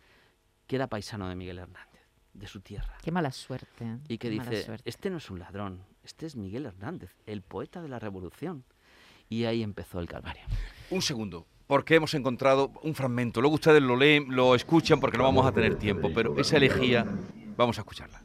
que 0.65 0.75
era 0.75 0.87
paisano 0.87 1.29
de 1.29 1.35
Miguel 1.35 1.59
Hernández, 1.59 2.01
de 2.33 2.47
su 2.47 2.61
tierra. 2.61 2.97
Qué 3.03 3.11
mala 3.11 3.31
suerte. 3.31 3.99
Y 4.07 4.17
que 4.17 4.29
dice, 4.29 4.77
este 4.85 5.09
no 5.11 5.17
es 5.17 5.29
un 5.29 5.39
ladrón, 5.39 5.83
este 6.03 6.25
es 6.25 6.35
Miguel 6.35 6.65
Hernández, 6.65 7.15
el 7.27 7.43
poeta 7.43 7.81
de 7.81 7.89
la 7.89 7.99
revolución 7.99 8.65
y 9.29 9.45
ahí 9.45 9.63
empezó 9.63 9.99
el 9.99 10.07
calvario. 10.07 10.43
Un 10.89 11.01
segundo, 11.01 11.45
porque 11.67 11.95
hemos 11.95 12.13
encontrado 12.13 12.71
un 12.83 12.95
fragmento. 12.95 13.41
Luego 13.41 13.55
ustedes 13.55 13.81
lo 13.81 13.95
leen, 13.95 14.35
lo 14.35 14.55
escuchan 14.55 14.99
porque 14.99 15.17
no 15.17 15.23
vamos 15.25 15.45
a 15.45 15.51
tener 15.51 15.75
tiempo, 15.75 16.09
pero 16.13 16.37
esa 16.37 16.57
elegía, 16.57 17.05
vamos 17.57 17.77
a 17.77 17.81
escucharla. 17.81 18.21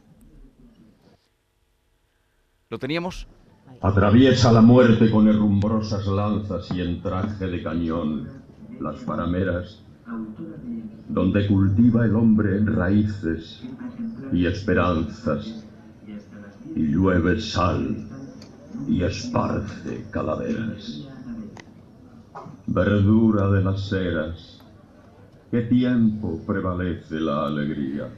¿Lo 2.69 2.79
teníamos? 2.79 3.27
Atraviesa 3.81 4.51
la 4.51 4.61
muerte 4.61 5.11
con 5.11 5.27
herrumbrosas 5.27 6.07
lanzas 6.07 6.71
y 6.71 6.81
en 6.81 7.01
traje 7.01 7.47
de 7.47 7.61
cañón 7.61 8.43
las 8.79 9.01
parameras, 9.01 9.83
donde 11.09 11.47
cultiva 11.47 12.05
el 12.05 12.15
hombre 12.15 12.57
en 12.57 12.73
raíces 12.73 13.63
y 14.31 14.45
esperanzas, 14.45 15.65
y 16.75 16.81
llueve 16.81 17.39
sal 17.39 18.12
y 18.87 19.03
esparce 19.03 20.05
calaveras. 20.11 21.07
Verdura 22.67 23.49
de 23.49 23.63
las 23.63 23.91
eras, 23.91 24.61
¿qué 25.51 25.61
tiempo 25.61 26.39
prevalece 26.45 27.19
la 27.19 27.47
alegría? 27.47 28.09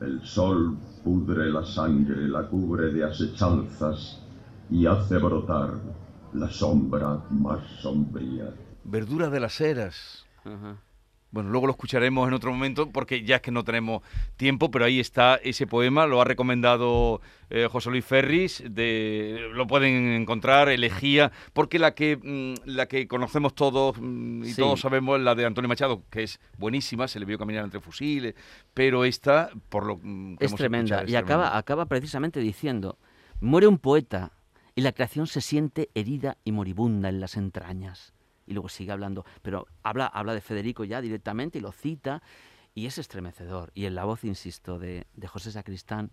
El 0.00 0.22
sol 0.24 0.76
pudre 1.02 1.50
la 1.50 1.64
sangre, 1.64 2.28
la 2.28 2.46
cubre 2.46 2.92
de 2.92 3.04
asechanzas 3.04 4.20
y 4.70 4.86
hace 4.86 5.18
brotar 5.18 5.74
la 6.34 6.50
sombra 6.50 7.18
más 7.30 7.60
sombría. 7.80 8.52
Verdura 8.84 9.28
de 9.28 9.40
las 9.40 9.60
eras. 9.60 10.24
Bueno, 11.30 11.50
luego 11.50 11.66
lo 11.66 11.72
escucharemos 11.72 12.26
en 12.26 12.32
otro 12.32 12.50
momento 12.50 12.88
porque 12.90 13.22
ya 13.22 13.36
es 13.36 13.42
que 13.42 13.50
no 13.50 13.62
tenemos 13.62 14.02
tiempo, 14.36 14.70
pero 14.70 14.86
ahí 14.86 14.98
está 14.98 15.36
ese 15.36 15.66
poema, 15.66 16.06
lo 16.06 16.22
ha 16.22 16.24
recomendado 16.24 17.20
eh, 17.50 17.68
José 17.70 17.90
Luis 17.90 18.04
Ferris, 18.04 18.62
de, 18.66 19.50
lo 19.52 19.66
pueden 19.66 20.12
encontrar, 20.12 20.70
elegía, 20.70 21.30
porque 21.52 21.78
la 21.78 21.94
que, 21.94 22.16
mm, 22.16 22.70
la 22.70 22.86
que 22.86 23.06
conocemos 23.06 23.54
todos 23.54 23.96
mm, 24.00 24.44
y 24.44 24.54
todos 24.54 24.80
sabemos 24.80 25.18
es 25.18 25.24
la 25.24 25.34
de 25.34 25.44
Antonio 25.44 25.68
Machado, 25.68 26.02
que 26.10 26.22
es 26.22 26.40
buenísima, 26.56 27.06
se 27.08 27.20
le 27.20 27.26
vio 27.26 27.38
caminar 27.38 27.64
entre 27.64 27.80
fusiles, 27.80 28.34
pero 28.72 29.04
esta, 29.04 29.50
por 29.68 29.84
lo 29.84 29.98
mm, 30.02 30.36
que 30.36 30.46
es 30.46 30.54
tremenda, 30.54 31.04
y 31.06 31.14
acaba, 31.14 31.58
acaba 31.58 31.84
precisamente 31.86 32.40
diciendo, 32.40 32.98
muere 33.40 33.66
un 33.66 33.76
poeta 33.76 34.32
y 34.74 34.80
la 34.80 34.92
creación 34.92 35.26
se 35.26 35.42
siente 35.42 35.90
herida 35.94 36.38
y 36.42 36.52
moribunda 36.52 37.10
en 37.10 37.20
las 37.20 37.36
entrañas 37.36 38.14
y 38.48 38.54
luego 38.54 38.68
sigue 38.68 38.92
hablando, 38.92 39.24
pero 39.42 39.66
habla, 39.82 40.06
habla 40.06 40.34
de 40.34 40.40
Federico 40.40 40.84
ya 40.84 41.00
directamente 41.00 41.58
y 41.58 41.60
lo 41.60 41.72
cita 41.72 42.22
y 42.74 42.86
es 42.86 42.98
estremecedor. 42.98 43.70
Y 43.74 43.86
en 43.86 43.94
la 43.94 44.04
voz, 44.04 44.24
insisto, 44.24 44.78
de, 44.78 45.06
de 45.14 45.26
José 45.26 45.52
Sacristán, 45.52 46.10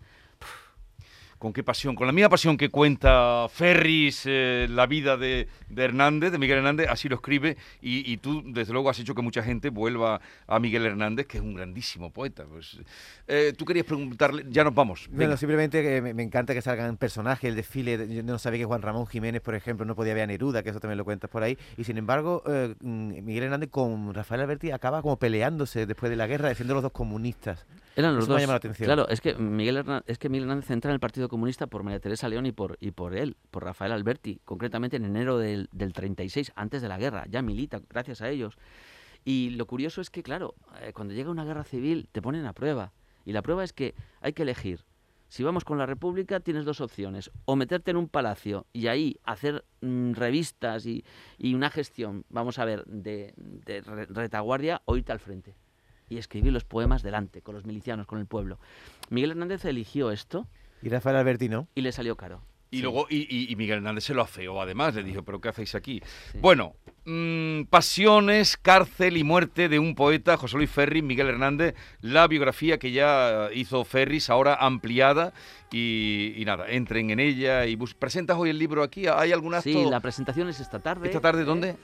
con 1.38 1.52
qué 1.52 1.62
pasión, 1.62 1.94
con 1.94 2.06
la 2.06 2.12
misma 2.12 2.28
pasión 2.28 2.56
que 2.56 2.70
cuenta 2.70 3.46
Ferris 3.50 4.24
eh, 4.26 4.66
la 4.70 4.86
vida 4.86 5.16
de, 5.16 5.48
Hernández, 5.76 6.32
de 6.32 6.38
Miguel 6.38 6.58
Hernández, 6.58 6.88
así 6.88 7.08
lo 7.08 7.16
escribe 7.16 7.56
y, 7.80 8.16
tú 8.18 8.42
desde 8.46 8.72
luego 8.72 8.90
has 8.90 8.98
hecho 8.98 9.14
que 9.14 9.22
mucha 9.22 9.42
gente 9.42 9.70
vuelva 9.70 10.20
a 10.46 10.58
Miguel 10.58 10.86
Hernández, 10.86 11.26
que 11.26 11.38
es 11.38 11.42
un 11.42 11.54
grandísimo 11.54 12.10
poeta. 12.10 12.44
Pues, 12.44 12.78
eh, 13.26 13.52
tú 13.56 13.64
querías 13.64 13.86
preguntarle, 13.86 14.44
ya 14.48 14.64
nos 14.64 14.74
vamos. 14.74 15.08
Bueno, 15.10 15.36
simplemente 15.36 15.82
que 15.82 16.00
me, 16.00 16.22
encanta 16.22 16.54
que 16.54 16.62
salgan 16.62 16.96
personajes, 16.96 17.48
el 17.48 17.56
desfile, 17.56 18.08
yo 18.08 18.22
no 18.22 18.38
sabía 18.38 18.60
que 18.60 18.64
Juan 18.64 18.82
Ramón 18.82 19.06
Jiménez, 19.06 19.42
por 19.42 19.54
ejemplo, 19.54 19.84
no 19.84 19.94
podía 19.94 20.14
ver 20.14 20.24
a 20.24 20.26
Neruda, 20.26 20.62
que 20.62 20.70
eso 20.70 20.80
también 20.80 20.98
lo 20.98 21.04
cuentas 21.04 21.30
por 21.30 21.42
ahí, 21.42 21.58
y 21.76 21.84
sin 21.84 21.98
embargo 21.98 22.42
eh, 22.46 22.74
mm, 22.80 23.24
Miguel 23.24 23.44
Hernández 23.44 23.70
con 23.70 24.14
Rafael 24.14 24.40
Alberti 24.40 24.70
acaba 24.70 25.02
como 25.02 25.18
peleándose 25.18 25.86
después 25.86 26.10
de 26.10 26.16
la 26.16 26.26
guerra, 26.26 26.48
defiende 26.48 26.72
a 26.72 26.76
los 26.76 26.82
dos 26.82 26.92
comunistas. 26.92 27.66
Eran 27.96 28.14
los 28.14 28.28
dos. 28.28 28.42
Claro, 28.76 29.08
es 29.08 29.22
que 29.22 29.34
Miguel 29.34 29.78
Hernández, 29.78 30.04
es 30.06 30.18
que 30.18 30.28
Miguel 30.28 30.44
Hernández 30.44 30.70
entra 30.70 30.90
en 30.90 30.94
el 30.94 31.00
Partido 31.00 31.30
Comunista 31.30 31.66
por 31.66 31.82
María 31.82 31.98
Teresa 31.98 32.28
León 32.28 32.44
y 32.44 32.52
por, 32.52 32.76
y 32.78 32.90
por 32.90 33.16
él, 33.16 33.38
por 33.50 33.64
Rafael 33.64 33.90
Alberti, 33.90 34.38
concretamente 34.44 34.98
en 34.98 35.06
enero 35.06 35.38
del, 35.38 35.70
del 35.72 35.94
36, 35.94 36.52
antes 36.54 36.82
de 36.82 36.88
la 36.88 36.98
guerra. 36.98 37.24
Ya 37.30 37.40
milita, 37.40 37.80
gracias 37.88 38.20
a 38.20 38.28
ellos. 38.28 38.58
Y 39.24 39.50
lo 39.50 39.66
curioso 39.66 40.02
es 40.02 40.10
que, 40.10 40.22
claro, 40.22 40.54
eh, 40.82 40.92
cuando 40.92 41.14
llega 41.14 41.30
una 41.30 41.46
guerra 41.46 41.64
civil 41.64 42.06
te 42.12 42.20
ponen 42.20 42.44
a 42.44 42.52
prueba. 42.52 42.92
Y 43.24 43.32
la 43.32 43.40
prueba 43.40 43.64
es 43.64 43.72
que 43.72 43.94
hay 44.20 44.34
que 44.34 44.42
elegir. 44.42 44.84
Si 45.28 45.42
vamos 45.42 45.64
con 45.64 45.78
la 45.78 45.86
República, 45.86 46.40
tienes 46.40 46.66
dos 46.66 46.82
opciones. 46.82 47.30
O 47.46 47.56
meterte 47.56 47.92
en 47.92 47.96
un 47.96 48.08
palacio 48.08 48.66
y 48.74 48.88
ahí 48.88 49.16
hacer 49.24 49.64
mm, 49.80 50.12
revistas 50.12 50.84
y, 50.84 51.02
y, 51.38 51.54
una 51.54 51.70
gestión, 51.70 52.26
vamos 52.28 52.58
a 52.58 52.66
ver, 52.66 52.84
de, 52.84 53.32
de 53.36 53.80
retaguardia 53.80 54.82
o 54.84 54.98
irte 54.98 55.12
al 55.12 55.18
frente. 55.18 55.56
Y 56.08 56.18
escribir 56.18 56.52
los 56.52 56.64
poemas 56.64 57.02
delante, 57.02 57.42
con 57.42 57.54
los 57.54 57.64
milicianos, 57.64 58.06
con 58.06 58.18
el 58.18 58.26
pueblo. 58.26 58.58
Miguel 59.10 59.32
Hernández 59.32 59.64
eligió 59.64 60.10
esto. 60.10 60.46
Y 60.82 60.88
Rafael 60.88 61.16
Alberti 61.16 61.48
no. 61.48 61.68
Y 61.74 61.80
le 61.82 61.92
salió 61.92 62.16
caro. 62.16 62.42
Y 62.70 62.82
luego, 62.82 63.06
y, 63.08 63.54
Miguel 63.56 63.78
Hernández 63.78 64.04
se 64.04 64.14
lo 64.14 64.22
afeó 64.22 64.60
además, 64.60 64.94
le 64.94 65.04
dijo, 65.04 65.22
pero 65.22 65.40
¿qué 65.40 65.48
hacéis 65.48 65.74
aquí? 65.74 66.02
Bueno, 66.40 66.74
mm, 67.06 67.64
Pasiones, 67.70 68.56
cárcel 68.56 69.16
y 69.16 69.24
muerte 69.24 69.68
de 69.68 69.78
un 69.78 69.94
poeta, 69.94 70.36
José 70.36 70.56
Luis 70.56 70.70
Ferris, 70.70 71.02
Miguel 71.02 71.28
Hernández, 71.28 71.74
la 72.00 72.26
biografía 72.26 72.78
que 72.78 72.92
ya 72.92 73.48
hizo 73.54 73.84
Ferris, 73.84 74.28
ahora 74.28 74.54
ampliada, 74.54 75.32
y, 75.72 76.42
nada, 76.46 76.66
entren 76.68 77.10
en 77.10 77.20
ella 77.20 77.66
y 77.66 77.76
¿Presentas 77.76 78.36
hoy 78.38 78.50
el 78.50 78.58
libro 78.58 78.82
aquí? 78.82 79.06
¿Hay 79.06 79.32
algún 79.32 79.54
acto? 79.54 79.68
Sí, 79.68 79.84
la 79.84 80.00
presentación 80.00 80.48
es 80.48 80.60
esta 80.60 80.78
tarde. 80.78 81.08
¿Esta 81.08 81.20
tarde 81.20 81.44
dónde? 81.44 81.76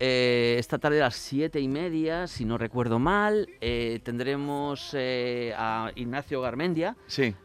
Eh, 0.00 0.56
esta 0.58 0.78
tarde 0.78 1.00
a 1.00 1.06
las 1.06 1.16
siete 1.16 1.60
y 1.60 1.68
media, 1.68 2.26
si 2.26 2.44
no 2.44 2.58
recuerdo 2.58 2.98
mal. 2.98 3.48
Eh, 3.60 4.00
tendremos 4.02 4.90
eh, 4.94 5.54
a 5.56 5.92
Ignacio 5.94 6.40
Garmendia, 6.40 6.96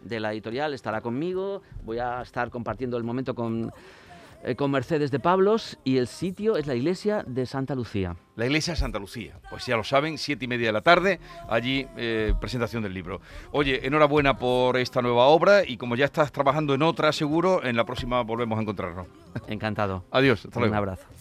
de 0.02 0.19
la 0.19 0.34
editorial, 0.34 0.74
estará 0.74 1.02
conmigo. 1.02 1.62
Voy 1.84 2.00
a 2.00 2.22
estar 2.22 2.50
compartiendo 2.50 2.98
el 2.98 3.04
momento 3.04 3.34
con 3.36 3.72
eh, 4.43 4.56
con 4.56 4.71
Mercedes 4.71 5.10
de 5.12 5.19
Pablos 5.19 5.77
y 5.84 5.97
el 5.97 6.08
sitio 6.08 6.58
es 6.58 6.67
la 6.67 6.75
iglesia 6.75 7.23
de 7.25 7.45
Santa 7.45 7.75
Lucía. 7.75 8.15
La 8.36 8.45
iglesia 8.45 8.73
de 8.73 8.79
Santa 8.79 8.99
Lucía, 8.99 9.39
pues 9.49 9.65
ya 9.65 9.77
lo 9.77 9.84
saben, 9.84 10.17
siete 10.17 10.45
y 10.45 10.47
media 10.47 10.67
de 10.67 10.73
la 10.73 10.82
tarde, 10.82 11.19
allí 11.47 11.88
eh, 11.95 12.34
presentación 12.41 12.84
del 12.84 12.93
libro. 12.93 13.21
Oye, 13.51 13.86
enhorabuena 13.86 14.38
por 14.38 14.77
esta 14.77 15.01
nueva 15.01 15.27
obra 15.27 15.63
y 15.65 15.77
como 15.77 15.95
ya 15.95 16.06
estás 16.06 16.32
trabajando 16.32 16.73
en 16.73 16.82
otra, 16.82 17.13
seguro, 17.13 17.63
en 17.63 17.75
la 17.77 17.86
próxima 17.86 18.21
volvemos 18.23 18.58
a 18.60 18.62
encontrarnos. 18.62 19.08
Encantado. 19.47 20.03
Adiós, 20.12 20.45
hasta 20.45 20.60
luego. 20.60 20.73
Un 20.73 20.77
abrazo. 20.77 21.12